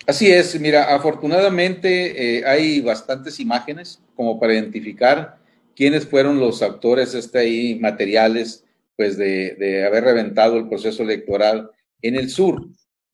Así 0.07 0.31
es, 0.31 0.59
mira, 0.61 0.95
afortunadamente 0.95 2.39
eh, 2.39 2.45
hay 2.45 2.81
bastantes 2.81 3.39
imágenes 3.39 4.03
como 4.17 4.41
para 4.41 4.55
identificar 4.55 5.39
quiénes 5.77 6.07
fueron 6.07 6.41
los 6.41 6.63
actores 6.63 7.15
este 7.15 7.39
ahí 7.39 7.79
materiales 7.79 8.65
pues 8.97 9.17
de, 9.17 9.85
haber 9.87 10.05
reventado 10.05 10.59
el 10.59 10.69
proceso 10.69 11.05
electoral 11.05 11.71
en 12.03 12.17
el 12.17 12.29
sur. 12.29 12.67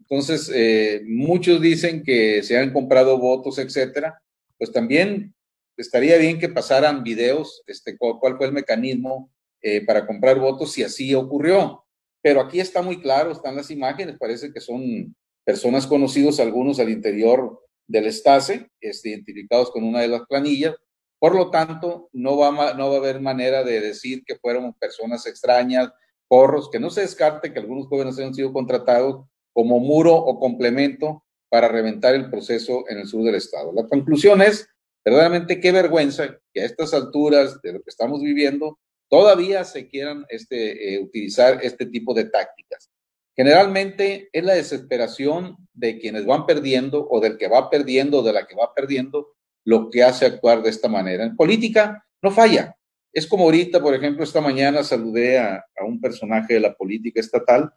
Entonces, 0.09 0.51
eh, 0.55 1.03
muchos 1.05 1.61
dicen 1.61 2.05
que 2.05 2.43
se 2.45 2.57
han 2.57 2.73
comprado 2.73 3.19
votos, 3.19 3.59
etcétera. 3.59 4.23
Pues 4.57 4.71
también 4.71 5.35
estaría 5.77 6.17
bien 6.17 6.39
que 6.39 6.49
pasaran 6.49 7.03
videos, 7.03 7.63
este, 7.67 7.97
cuál 7.99 8.37
fue 8.37 8.47
el 8.47 8.53
mecanismo 8.53 9.31
eh, 9.61 9.85
para 9.85 10.07
comprar 10.07 10.39
votos 10.39 10.73
si 10.73 10.85
así 10.85 11.13
ocurrió. 11.15 11.85
Pero 12.23 12.41
aquí 12.41 12.61
está 12.61 12.83
muy 12.83 13.01
claro, 13.01 13.33
están 13.33 13.57
las 13.57 13.71
imágenes, 13.71 14.17
parece 14.19 14.53
que 14.53 14.61
son 14.61 15.15
personas 15.45 15.87
conocidos, 15.87 16.39
algunos 16.39 16.79
al 16.79 16.91
interior 16.91 17.61
del 17.89 18.07
Estase, 18.07 18.71
este, 18.81 19.09
identificados 19.11 19.73
con 19.73 19.83
una 19.83 20.01
de 20.01 20.09
las 20.09 20.23
planillas. 20.29 20.77
Por 21.19 21.35
lo 21.35 21.51
tanto, 21.51 22.11
no 22.13 22.37
va, 22.37 22.75
no 22.75 22.91
va 22.91 22.95
a 22.95 22.99
haber 22.99 23.21
manera 23.21 23.65
de 23.65 23.81
decir 23.81 24.23
que 24.25 24.37
fueron 24.37 24.73
personas 24.75 25.27
extrañas, 25.27 25.91
porros, 26.29 26.71
que 26.71 26.79
no 26.79 26.91
se 26.91 27.01
descarte 27.01 27.53
que 27.53 27.59
algunos 27.59 27.89
jóvenes 27.89 28.19
hayan 28.19 28.35
sido 28.35 28.53
contratados 28.53 29.27
como 29.57 29.81
muro 29.81 30.15
o 30.15 30.39
complemento 30.39 31.25
para 31.49 31.67
reventar 31.67 32.15
el 32.15 32.29
proceso 32.29 32.85
en 32.91 32.99
el 32.99 33.07
sur 33.07 33.25
del 33.25 33.37
estado. 33.37 33.73
La 33.73 33.87
conclusión 33.87 34.43
es 34.43 34.69
verdaderamente 35.03 35.61
qué 35.61 35.73
vergüenza 35.73 36.39
que 36.53 36.61
a 36.61 36.67
estas 36.67 36.93
alturas 36.93 37.63
de 37.63 37.73
lo 37.73 37.79
que 37.79 37.89
estamos 37.89 38.21
viviendo 38.21 38.79
todavía 39.09 39.65
se 39.65 39.89
quieran 39.89 40.27
este, 40.29 40.93
eh, 40.93 41.01
utilizar 41.01 41.61
este 41.63 41.87
tipo 41.87 42.13
de 42.13 42.27
tácticas. 42.27 42.91
Generalmente 43.35 44.29
es 44.31 44.45
la 44.45 44.53
desesperación 44.53 45.57
de 45.73 45.99
quienes 46.01 46.27
van 46.27 46.45
perdiendo 46.45 47.09
o 47.09 47.19
del 47.19 47.39
que 47.39 47.49
va 47.49 47.71
perdiendo 47.71 48.19
o 48.19 48.23
de 48.23 48.35
la 48.35 48.47
que 48.47 48.57
va 48.57 48.75
perdiendo 48.75 49.37
lo 49.65 49.89
que 49.89 50.03
hace 50.03 50.27
actuar 50.27 50.63
de 50.63 50.69
esta 50.69 50.89
manera. 50.89 51.25
En 51.25 51.35
política 51.35 52.05
no 52.21 52.31
falla. 52.31 52.77
Es 53.11 53.27
como 53.27 53.45
ahorita, 53.45 53.81
por 53.81 53.95
ejemplo, 53.95 54.23
esta 54.23 54.43
mañana 54.43 54.85
saludé 54.85 55.39
a, 55.39 55.65
a 55.79 55.85
un 55.87 55.99
personaje 55.99 56.53
de 56.53 56.61
la 56.61 56.75
política 56.75 57.21
estatal, 57.21 57.73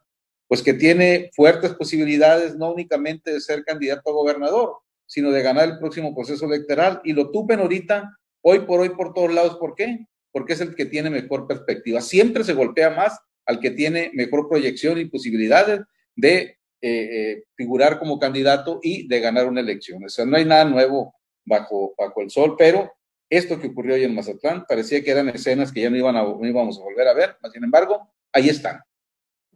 pues 0.50 0.64
que 0.64 0.74
tiene 0.74 1.30
fuertes 1.36 1.76
posibilidades 1.76 2.56
no 2.56 2.74
únicamente 2.74 3.32
de 3.32 3.40
ser 3.40 3.64
candidato 3.64 4.10
a 4.10 4.14
gobernador, 4.14 4.78
sino 5.06 5.32
de 5.32 5.44
ganar 5.44 5.70
el 5.70 5.78
próximo 5.78 6.14
proceso 6.16 6.48
electoral. 6.48 7.02
Y 7.04 7.14
lo 7.14 7.30
tupen 7.30 7.60
ahorita, 7.60 8.18
hoy 8.42 8.62
por 8.62 8.80
hoy, 8.80 8.90
por 8.90 9.14
todos 9.14 9.32
lados. 9.32 9.58
¿Por 9.58 9.76
qué? 9.76 10.08
Porque 10.32 10.54
es 10.54 10.62
el 10.62 10.74
que 10.74 10.88
tiene 10.88 11.12
mejor 11.12 11.48
perspectiva. 11.48 12.02
Siempre 12.02 12.44
se 12.44 12.54
golpea 12.54 12.90
más 12.90 13.20
al 13.46 13.60
que 13.60 13.70
tiene 13.70 14.10
mejor 14.16 14.50
proyección 14.50 14.98
y 14.98 15.06
posibilidades 15.06 15.82
de 16.16 16.40
eh, 16.40 16.58
eh, 16.82 17.44
figurar 17.56 18.00
como 18.00 18.18
candidato 18.18 18.80
y 18.82 19.08
de 19.08 19.20
ganar 19.20 19.48
una 19.48 19.62
elección. 19.62 20.04
O 20.04 20.10
sea, 20.10 20.26
no 20.26 20.36
hay 20.36 20.46
nada 20.46 20.66
nuevo 20.66 21.14
bajo, 21.46 21.94
bajo 21.96 22.22
el 22.22 22.32
sol, 22.32 22.56
pero 22.58 22.92
esto 23.30 23.62
que 23.62 23.68
ocurrió 23.68 23.94
hoy 23.94 24.04
en 24.04 24.16
Mazatlán 24.16 24.66
parecía 24.68 25.04
que 25.04 25.12
eran 25.12 25.30
escenas 25.30 25.72
que 25.72 25.82
ya 25.82 25.92
no, 25.92 25.98
iban 25.98 26.16
a, 26.16 26.24
no 26.24 26.48
íbamos 26.48 26.80
a 26.80 26.84
volver 26.84 27.08
a 27.08 27.14
ver, 27.14 27.36
sin 27.54 27.64
embargo, 27.64 28.12
ahí 28.34 28.50
están. 28.50 28.80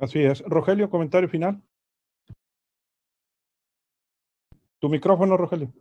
Así 0.03 0.19
es. 0.19 0.41
Rogelio, 0.41 0.89
comentario 0.89 1.29
final. 1.29 1.61
Tu 4.79 4.89
micrófono, 4.89 5.37
Rogelio. 5.37 5.71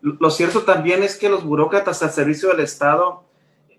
Lo 0.00 0.30
cierto 0.30 0.62
también 0.62 1.02
es 1.02 1.16
que 1.16 1.28
los 1.28 1.42
burócratas 1.42 2.00
al 2.04 2.12
servicio 2.12 2.50
del 2.50 2.60
Estado 2.60 3.24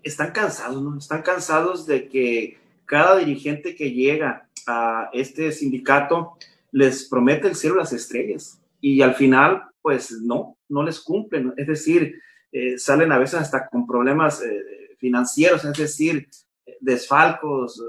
están 0.02 0.32
cansados, 0.32 0.82
¿no? 0.82 0.98
Están 0.98 1.22
cansados 1.22 1.86
de 1.86 2.06
que 2.10 2.58
cada 2.84 3.16
dirigente 3.16 3.74
que 3.74 3.92
llega 3.92 4.46
a 4.66 5.08
este 5.14 5.50
sindicato 5.50 6.36
les 6.72 7.08
promete 7.08 7.48
el 7.48 7.54
cielo 7.54 7.76
las 7.76 7.94
estrellas 7.94 8.60
y 8.82 9.00
al 9.00 9.14
final, 9.14 9.62
pues 9.80 10.12
no, 10.20 10.58
no 10.68 10.82
les 10.82 11.00
cumplen. 11.00 11.54
Es 11.56 11.66
decir, 11.66 12.20
eh, 12.52 12.78
salen 12.78 13.10
a 13.10 13.18
veces 13.18 13.40
hasta 13.40 13.68
con 13.68 13.86
problemas 13.86 14.42
eh, 14.42 14.96
financieros, 14.98 15.64
es 15.64 15.78
decir, 15.78 16.28
desfalcos, 16.80 17.82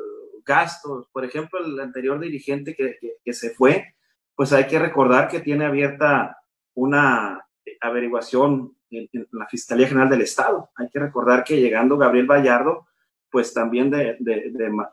gastos. 0.46 1.08
Por 1.12 1.26
ejemplo, 1.26 1.60
el 1.60 1.80
anterior 1.80 2.20
dirigente 2.20 2.76
que, 2.76 2.98
que 3.24 3.34
se 3.34 3.52
fue, 3.52 3.96
pues 4.36 4.54
hay 4.54 4.68
que 4.68 4.80
recordar 4.80 5.28
que 5.28 5.40
tiene 5.40 5.66
abierta 5.66 6.38
una 6.74 7.46
averiguación 7.80 8.76
en, 8.92 9.28
la 9.32 9.48
Fiscalía 9.48 9.88
General 9.88 10.10
del 10.10 10.22
Estado. 10.22 10.70
Hay 10.76 10.90
que 10.90 11.00
recordar 11.00 11.44
que 11.44 11.60
llegando 11.60 11.98
Gabriel 11.98 12.28
Vallardo, 12.28 12.88
pues 13.30 13.54
también 13.54 13.92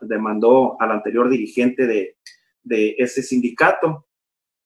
demandó 0.01 0.77
al 0.79 0.91
anterior 0.91 1.29
dirigente 1.29 1.85
de, 1.87 2.15
ese 2.97 3.23
sindicato 3.23 4.05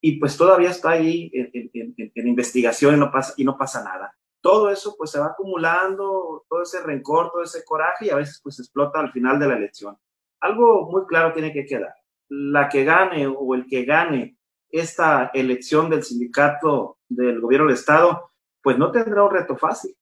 y 0.02 0.20
pues 0.20 0.36
todavía 0.36 0.70
está 0.70 0.92
ahí 0.92 1.32
en, 1.34 2.28
investigación 2.28 2.96
y 2.96 3.00
no, 3.00 3.10
pasa, 3.10 3.34
y 3.38 3.44
no 3.46 3.58
pasa 3.58 3.84
nada. 3.84 4.14
Todo 4.44 4.70
eso 4.70 4.94
pues 4.98 5.10
se 5.10 5.20
va 5.20 5.28
acumulando, 5.28 6.46
todo 6.50 6.64
ese 6.64 6.82
rencor, 6.84 7.32
todo 7.32 7.44
ese 7.44 7.64
coraje 7.64 8.08
y 8.08 8.10
a 8.10 8.18
veces 8.18 8.42
pues 8.44 8.60
explota 8.60 9.00
al 9.00 9.10
final 9.14 9.40
de 9.40 9.48
la 9.48 9.56
elección. 9.56 9.98
Algo 10.42 10.92
muy 10.92 11.06
claro 11.06 11.32
tiene 11.32 11.54
que 11.54 11.66
quedar. 11.66 11.96
La 12.28 12.68
que 12.68 12.84
gane 12.84 13.26
o 13.26 13.56
el 13.56 13.66
que 13.66 13.86
gane 13.86 14.38
esta 14.70 15.32
elección 15.34 15.90
del 15.90 16.04
sindicato 16.04 16.98
del 17.08 17.40
gobierno 17.40 17.68
del 17.68 17.76
Estado, 17.76 18.32
pues 18.62 18.78
no 18.78 18.92
tendrá 18.92 19.24
un 19.24 19.32
reto 19.32 19.56
fácil. 19.56 19.96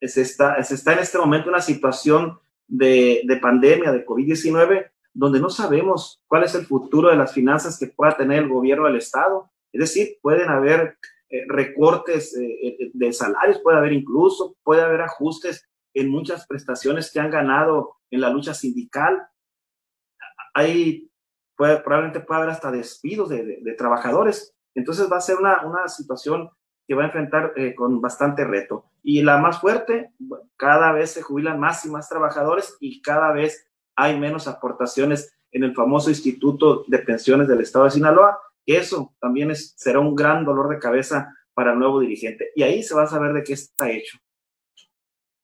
Se 0.00 0.22
está, 0.22 0.54
está 0.54 0.94
en 0.94 1.00
este 1.00 1.18
momento 1.18 1.50
una 1.50 1.60
situación 1.60 2.38
de, 2.66 3.20
de 3.26 3.36
pandemia, 3.36 3.92
de 3.92 4.06
COVID-19, 4.06 4.90
donde 5.12 5.40
no 5.40 5.50
sabemos 5.50 6.22
cuál 6.26 6.44
es 6.44 6.54
el 6.54 6.64
futuro 6.64 7.10
de 7.10 7.16
las 7.16 7.34
finanzas 7.34 7.78
que 7.78 7.88
pueda 7.88 8.16
tener 8.16 8.44
el 8.44 8.48
gobierno 8.48 8.86
del 8.86 8.96
Estado. 8.96 9.50
Es 9.72 9.80
decir, 9.80 10.16
pueden 10.22 10.48
haber 10.48 10.96
eh, 11.34 11.46
recortes 11.48 12.36
eh, 12.36 12.44
eh, 12.44 12.90
de 12.92 13.10
salarios, 13.10 13.58
puede 13.60 13.78
haber 13.78 13.94
incluso, 13.94 14.54
puede 14.62 14.82
haber 14.82 15.00
ajustes 15.00 15.66
en 15.94 16.10
muchas 16.10 16.46
prestaciones 16.46 17.10
que 17.10 17.20
han 17.20 17.30
ganado 17.30 17.96
en 18.10 18.20
la 18.20 18.28
lucha 18.28 18.52
sindical. 18.52 19.26
Hay 20.52 21.08
probablemente 21.56 22.20
puede 22.20 22.42
haber 22.42 22.52
hasta 22.52 22.70
despidos 22.70 23.30
de, 23.30 23.74
trabajadores. 23.78 24.54
Entonces 24.74 25.10
va 25.10 25.16
a 25.16 25.22
ser 25.22 25.36
una, 25.36 25.64
una 25.64 25.88
situación 25.88 26.50
que 26.86 26.94
va 26.94 27.04
a 27.04 27.06
enfrentar 27.06 27.54
con 27.76 28.02
bastante 28.02 28.44
reto. 28.44 28.90
Y 29.02 29.22
la 29.22 29.38
más 29.38 29.58
fuerte, 29.58 30.12
cada 30.56 30.92
vez 30.92 31.12
se 31.12 31.22
jubilan 31.22 31.58
más 31.58 31.86
y 31.86 31.90
más 31.90 32.10
trabajadores 32.10 32.76
y 32.78 33.00
cada 33.00 33.32
vez 33.32 33.70
hay 33.96 34.18
menos 34.18 34.48
aportaciones 34.48 35.32
en 35.50 35.64
el 35.64 35.74
famoso 35.74 36.10
Instituto 36.10 36.84
de 36.88 36.98
Pensiones 36.98 37.48
del 37.48 37.60
Estado 37.62 37.86
de 37.86 37.92
Sinaloa. 37.92 38.38
Eso 38.66 39.14
también 39.20 39.50
es, 39.50 39.74
será 39.76 40.00
un 40.00 40.14
gran 40.14 40.44
dolor 40.44 40.68
de 40.68 40.78
cabeza 40.78 41.34
para 41.54 41.72
el 41.72 41.78
nuevo 41.78 42.00
dirigente. 42.00 42.50
Y 42.54 42.62
ahí 42.62 42.82
se 42.82 42.94
va 42.94 43.04
a 43.04 43.08
saber 43.08 43.32
de 43.32 43.42
qué 43.42 43.54
está 43.54 43.90
hecho. 43.90 44.18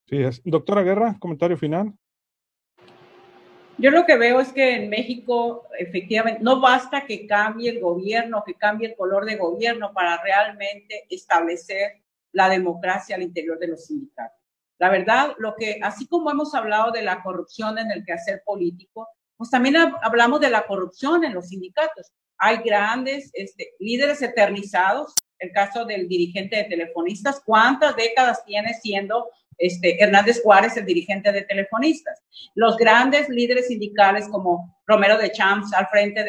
Sí, 0.07 0.23
es. 0.23 0.41
Doctora 0.43 0.81
Guerra, 0.81 1.17
comentario 1.19 1.57
final. 1.57 1.93
Yo 3.77 3.91
lo 3.91 4.05
que 4.05 4.17
veo 4.17 4.41
es 4.41 4.51
que 4.51 4.75
en 4.75 4.89
México, 4.89 5.67
efectivamente, 5.77 6.41
no 6.43 6.59
basta 6.59 7.05
que 7.05 7.25
cambie 7.25 7.69
el 7.69 7.79
gobierno, 7.79 8.43
que 8.45 8.55
cambie 8.55 8.89
el 8.89 8.95
color 8.97 9.23
de 9.23 9.37
gobierno 9.37 9.93
para 9.93 10.21
realmente 10.21 11.05
establecer 11.09 12.01
la 12.33 12.49
democracia 12.49 13.15
al 13.15 13.21
interior 13.21 13.57
de 13.57 13.69
los 13.69 13.85
sindicatos. 13.85 14.37
La 14.79 14.89
verdad, 14.89 15.33
lo 15.37 15.55
que, 15.55 15.79
así 15.81 16.07
como 16.07 16.29
hemos 16.29 16.53
hablado 16.55 16.91
de 16.91 17.03
la 17.03 17.23
corrupción 17.23 17.77
en 17.77 17.91
el 17.91 18.03
quehacer 18.03 18.43
político, 18.45 19.07
pues 19.37 19.49
también 19.49 19.75
hablamos 20.01 20.41
de 20.41 20.49
la 20.49 20.67
corrupción 20.67 21.23
en 21.23 21.33
los 21.33 21.47
sindicatos. 21.47 22.11
Hay 22.39 22.57
grandes 22.57 23.29
este, 23.33 23.73
líderes 23.79 24.21
eternizados, 24.21 25.13
el 25.37 25.51
caso 25.51 25.85
del 25.85 26.07
dirigente 26.07 26.55
de 26.55 26.63
telefonistas, 26.65 27.41
¿cuántas 27.45 27.95
décadas 27.95 28.43
tiene 28.45 28.73
siendo 28.73 29.29
este, 29.59 30.01
Hernández 30.01 30.41
Juárez, 30.41 30.77
el 30.77 30.85
dirigente 30.85 31.33
de 31.33 31.41
telefonistas. 31.41 32.23
Los 32.55 32.77
grandes 32.77 33.27
líderes 33.27 33.67
sindicales 33.67 34.27
como 34.29 34.81
Romero 34.87 35.17
de 35.17 35.31
Champs 35.31 35.73
al 35.73 35.87
frente 35.87 36.23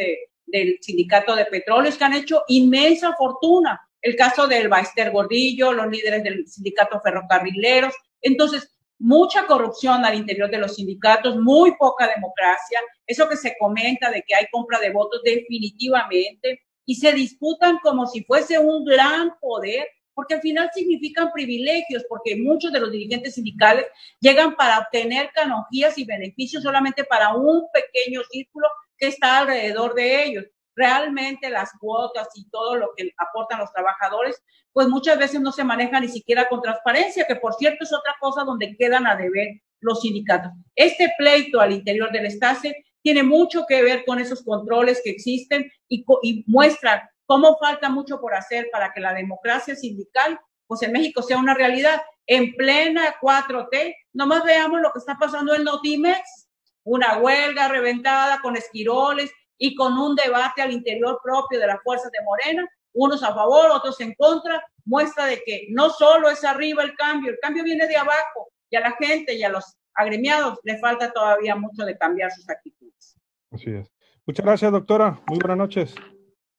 del 0.46 0.78
sindicato 0.80 1.36
de 1.36 1.46
petróleos 1.46 1.96
que 1.96 2.04
han 2.04 2.14
hecho 2.14 2.42
inmensa 2.48 3.14
fortuna. 3.16 3.80
El 4.02 4.16
caso 4.16 4.48
del 4.48 4.68
Baester 4.68 5.12
Gordillo, 5.12 5.72
los 5.72 5.86
líderes 5.88 6.24
del 6.24 6.46
sindicato 6.48 7.00
ferrocarrileros. 7.00 7.94
Entonces, 8.20 8.74
mucha 9.00 9.46
corrupción 9.46 10.04
al 10.04 10.14
interior 10.14 10.50
de 10.50 10.58
los 10.58 10.76
sindicatos, 10.76 11.36
muy 11.36 11.74
poca 11.76 12.06
democracia, 12.06 12.78
eso 13.06 13.28
que 13.28 13.36
se 13.36 13.56
comenta 13.58 14.10
de 14.10 14.22
que 14.22 14.34
hay 14.34 14.46
compra 14.52 14.78
de 14.78 14.90
votos 14.90 15.22
definitivamente, 15.24 16.62
y 16.84 16.94
se 16.96 17.12
disputan 17.12 17.78
como 17.82 18.06
si 18.06 18.22
fuese 18.24 18.58
un 18.58 18.84
gran 18.84 19.32
poder, 19.40 19.88
porque 20.12 20.34
al 20.34 20.40
final 20.40 20.70
significan 20.74 21.32
privilegios, 21.32 22.04
porque 22.08 22.36
muchos 22.36 22.72
de 22.72 22.80
los 22.80 22.90
dirigentes 22.90 23.34
sindicales 23.34 23.86
llegan 24.20 24.54
para 24.54 24.78
obtener 24.80 25.30
canonjías 25.34 25.96
y 25.96 26.04
beneficios 26.04 26.62
solamente 26.62 27.04
para 27.04 27.34
un 27.34 27.66
pequeño 27.72 28.20
círculo 28.30 28.66
que 28.98 29.06
está 29.06 29.38
alrededor 29.38 29.94
de 29.94 30.24
ellos. 30.24 30.44
Realmente 30.80 31.50
las 31.50 31.70
cuotas 31.78 32.28
y 32.34 32.48
todo 32.48 32.76
lo 32.76 32.90
que 32.96 33.12
aportan 33.18 33.58
los 33.58 33.70
trabajadores 33.70 34.42
pues 34.72 34.88
muchas 34.88 35.18
veces 35.18 35.40
no 35.40 35.52
se 35.52 35.64
maneja 35.64 36.00
ni 36.00 36.08
siquiera 36.08 36.48
con 36.48 36.62
transparencia, 36.62 37.26
que 37.26 37.36
por 37.36 37.54
cierto 37.54 37.84
es 37.84 37.92
otra 37.92 38.14
cosa 38.20 38.44
donde 38.44 38.76
quedan 38.76 39.06
a 39.06 39.16
deber 39.16 39.60
los 39.80 40.00
sindicatos. 40.00 40.52
Este 40.74 41.12
pleito 41.18 41.60
al 41.60 41.72
interior 41.72 42.10
del 42.12 42.26
Estase 42.26 42.84
tiene 43.02 43.22
mucho 43.22 43.64
que 43.68 43.82
ver 43.82 44.04
con 44.04 44.20
esos 44.20 44.42
controles 44.42 45.00
que 45.02 45.10
existen 45.10 45.70
y, 45.88 46.04
y 46.22 46.44
muestran 46.46 47.00
cómo 47.26 47.56
falta 47.58 47.88
mucho 47.88 48.20
por 48.20 48.34
hacer 48.34 48.68
para 48.70 48.92
que 48.92 49.00
la 49.00 49.14
democracia 49.14 49.74
sindical, 49.74 50.38
pues 50.66 50.82
en 50.82 50.92
México 50.92 51.22
sea 51.22 51.38
una 51.38 51.54
realidad. 51.54 52.00
En 52.26 52.54
plena 52.54 53.16
4T, 53.20 53.96
nomás 54.12 54.44
veamos 54.44 54.80
lo 54.80 54.92
que 54.92 54.98
está 54.98 55.16
pasando 55.18 55.54
en 55.54 55.64
Notimex, 55.64 56.48
una 56.84 57.18
huelga 57.18 57.68
reventada 57.68 58.40
con 58.40 58.56
esquiroles 58.56 59.30
y 59.62 59.74
con 59.74 59.92
un 59.98 60.16
debate 60.16 60.62
al 60.62 60.72
interior 60.72 61.20
propio 61.22 61.60
de 61.60 61.66
las 61.66 61.82
fuerzas 61.82 62.10
de 62.10 62.24
Morena, 62.24 62.66
unos 62.94 63.22
a 63.22 63.34
favor, 63.34 63.70
otros 63.70 64.00
en 64.00 64.14
contra, 64.14 64.60
muestra 64.86 65.26
de 65.26 65.42
que 65.44 65.66
no 65.68 65.90
solo 65.90 66.30
es 66.30 66.42
arriba 66.44 66.82
el 66.82 66.94
cambio, 66.96 67.30
el 67.30 67.38
cambio 67.40 67.62
viene 67.62 67.86
de 67.86 67.96
abajo 67.96 68.48
y 68.70 68.76
a 68.76 68.80
la 68.80 68.92
gente 68.92 69.34
y 69.34 69.42
a 69.42 69.50
los 69.50 69.76
agremiados 69.94 70.58
le 70.64 70.78
falta 70.78 71.12
todavía 71.12 71.54
mucho 71.56 71.84
de 71.84 71.96
cambiar 71.96 72.32
sus 72.32 72.48
actitudes. 72.48 73.18
Así 73.52 73.70
es. 73.70 73.92
Muchas 74.26 74.46
gracias, 74.46 74.72
doctora. 74.72 75.20
Muy 75.26 75.38
buenas 75.38 75.58
noches. 75.58 75.94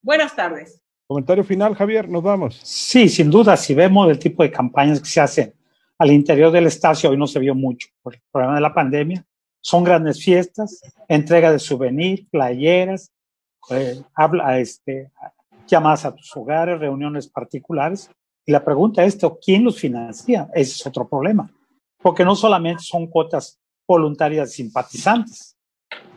Buenas 0.03 0.35
tardes. 0.35 0.79
Comentario 1.07 1.43
final, 1.43 1.73
Javier, 1.73 2.07
nos 2.07 2.21
vamos. 2.21 2.59
Sí, 2.63 3.09
sin 3.09 3.31
duda, 3.31 3.57
si 3.57 3.73
vemos 3.73 4.09
el 4.11 4.19
tipo 4.19 4.43
de 4.43 4.51
campañas 4.51 4.99
que 4.99 5.09
se 5.09 5.19
hacen 5.19 5.55
al 5.97 6.11
interior 6.11 6.51
del 6.51 6.67
estacio, 6.67 7.09
hoy 7.09 7.17
no 7.17 7.25
se 7.25 7.39
vio 7.39 7.55
mucho 7.55 7.89
por 8.03 8.13
el 8.13 8.21
problema 8.31 8.55
de 8.55 8.61
la 8.61 8.73
pandemia, 8.73 9.25
son 9.61 9.83
grandes 9.83 10.23
fiestas, 10.23 10.81
entrega 11.07 11.51
de 11.51 11.59
souvenir, 11.59 12.27
playeras, 12.29 13.11
eh, 13.69 14.01
habla, 14.15 14.59
este, 14.59 15.11
llamadas 15.67 16.05
a 16.05 16.15
tus 16.15 16.35
hogares, 16.35 16.79
reuniones 16.79 17.27
particulares. 17.27 18.09
Y 18.45 18.51
la 18.51 18.63
pregunta 18.63 19.03
es, 19.03 19.17
¿quién 19.43 19.63
los 19.63 19.79
financia? 19.79 20.49
Ese 20.53 20.71
es 20.71 20.87
otro 20.87 21.07
problema. 21.07 21.49
Porque 22.01 22.25
no 22.25 22.35
solamente 22.35 22.83
son 22.83 23.07
cuotas 23.07 23.59
voluntarias 23.87 24.51
simpatizantes, 24.51 25.55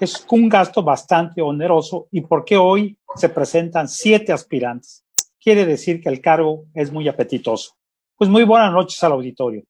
es 0.01 0.25
un 0.31 0.49
gasto 0.49 0.83
bastante 0.83 1.43
oneroso 1.43 2.09
y 2.11 2.21
porque 2.21 2.57
hoy 2.57 2.97
se 3.17 3.29
presentan 3.29 3.89
siete 3.89 4.33
aspirantes. 4.33 5.05
Quiere 5.41 5.67
decir 5.67 6.01
que 6.01 6.09
el 6.09 6.21
cargo 6.21 6.65
es 6.75 6.91
muy 6.91 7.09
apetitoso. 7.09 7.75
Pues 8.17 8.31
muy 8.31 8.45
buenas 8.45 8.73
noches 8.73 9.03
al 9.05 9.13
auditorio. 9.13 9.63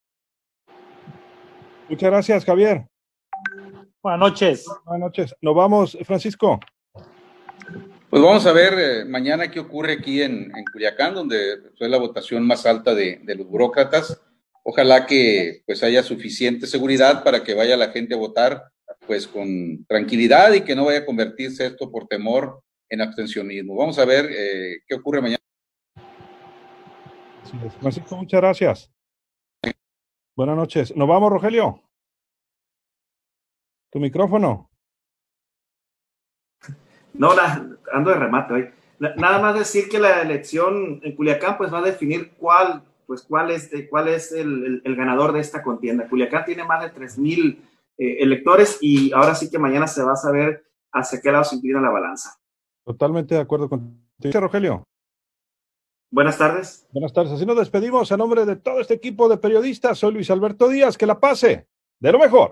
Muchas 1.88 2.10
gracias, 2.10 2.44
Javier. 2.44 2.86
Buenas 4.04 4.20
noches. 4.20 4.66
Buenas 4.84 5.06
noches. 5.06 5.34
Nos 5.40 5.54
vamos, 5.54 5.96
Francisco. 6.04 6.60
Pues 8.10 8.22
vamos 8.22 8.44
a 8.44 8.52
ver 8.52 8.74
eh, 8.74 9.04
mañana 9.06 9.50
qué 9.50 9.60
ocurre 9.60 9.94
aquí 9.94 10.20
en, 10.20 10.52
Culiacán, 10.70 11.14
donde 11.14 11.70
fue 11.78 11.88
la 11.88 11.96
votación 11.96 12.46
más 12.46 12.66
alta 12.66 12.94
de, 12.94 13.22
los 13.34 13.46
burócratas. 13.46 14.20
Ojalá 14.62 15.06
que 15.06 15.62
pues 15.64 15.82
haya 15.82 16.02
suficiente 16.02 16.66
seguridad 16.66 17.24
para 17.24 17.42
que 17.42 17.54
vaya 17.54 17.78
la 17.78 17.92
gente 17.92 18.12
a 18.12 18.18
votar 18.18 18.64
pues 19.06 19.26
con 19.26 19.86
tranquilidad 19.86 20.52
y 20.52 20.60
que 20.60 20.76
no 20.76 20.84
vaya 20.84 20.98
a 20.98 21.06
convertirse 21.06 21.64
esto 21.64 21.90
por 21.90 22.06
temor 22.06 22.60
en 22.90 23.00
abstencionismo. 23.00 23.74
Vamos 23.74 23.98
a 23.98 24.04
ver 24.04 24.28
eh, 24.30 24.80
qué 24.86 24.96
ocurre 24.96 25.22
mañana. 25.22 25.42
Francisco, 27.80 28.18
muchas 28.18 28.40
gracias. 28.42 28.90
Buenas 30.36 30.56
noches. 30.56 30.94
Nos 30.94 31.08
vamos, 31.08 31.30
Rogelio. 31.32 31.83
Tu 33.94 34.00
micrófono. 34.00 34.68
No, 37.12 37.30
ando 37.92 38.10
de 38.10 38.16
remate 38.16 38.52
hoy. 38.52 38.68
Nada 38.98 39.38
más 39.38 39.54
decir 39.56 39.88
que 39.88 40.00
la 40.00 40.20
elección 40.20 40.98
en 41.04 41.14
Culiacán 41.14 41.56
pues 41.56 41.72
va 41.72 41.78
a 41.78 41.82
definir 41.82 42.32
cuál, 42.32 42.82
pues, 43.06 43.22
cuál 43.22 43.52
es, 43.52 43.70
cuál 43.88 44.08
es 44.08 44.32
el, 44.32 44.82
ganador 44.84 45.32
de 45.32 45.38
esta 45.38 45.62
contienda. 45.62 46.08
Culiacán 46.08 46.44
tiene 46.44 46.64
más 46.64 46.82
de 46.82 46.92
3.000 46.92 47.18
mil 47.18 47.62
eh, 47.96 48.16
electores 48.18 48.78
y 48.80 49.12
ahora 49.12 49.36
sí 49.36 49.48
que 49.48 49.60
mañana 49.60 49.86
se 49.86 50.02
va 50.02 50.14
a 50.14 50.16
saber 50.16 50.64
hacia 50.92 51.20
qué 51.20 51.30
lado 51.30 51.44
se 51.44 51.54
inclina 51.54 51.80
la 51.80 51.90
balanza. 51.90 52.34
Totalmente 52.84 53.36
de 53.36 53.42
acuerdo 53.42 53.68
con 53.68 54.08
Rogelio. 54.18 54.82
Buenas 56.10 56.36
tardes. 56.36 56.84
Buenas 56.90 57.12
tardes. 57.12 57.30
Así 57.30 57.46
nos 57.46 57.58
despedimos 57.58 58.10
a 58.10 58.16
nombre 58.16 58.44
de 58.44 58.56
todo 58.56 58.80
este 58.80 58.94
equipo 58.94 59.28
de 59.28 59.36
periodistas. 59.36 60.00
Soy 60.00 60.14
Luis 60.14 60.32
Alberto 60.32 60.68
Díaz. 60.68 60.98
Que 60.98 61.06
la 61.06 61.20
pase. 61.20 61.68
De 62.00 62.10
lo 62.10 62.18
mejor. 62.18 62.50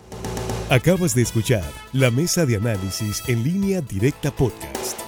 Acabas 0.72 1.14
de 1.14 1.20
escuchar 1.20 1.70
la 1.92 2.11
mesa 2.11 2.46
de 2.46 2.56
análisis 2.56 3.22
en 3.28 3.44
línea 3.44 3.82
directa 3.82 4.30
podcast. 4.30 5.02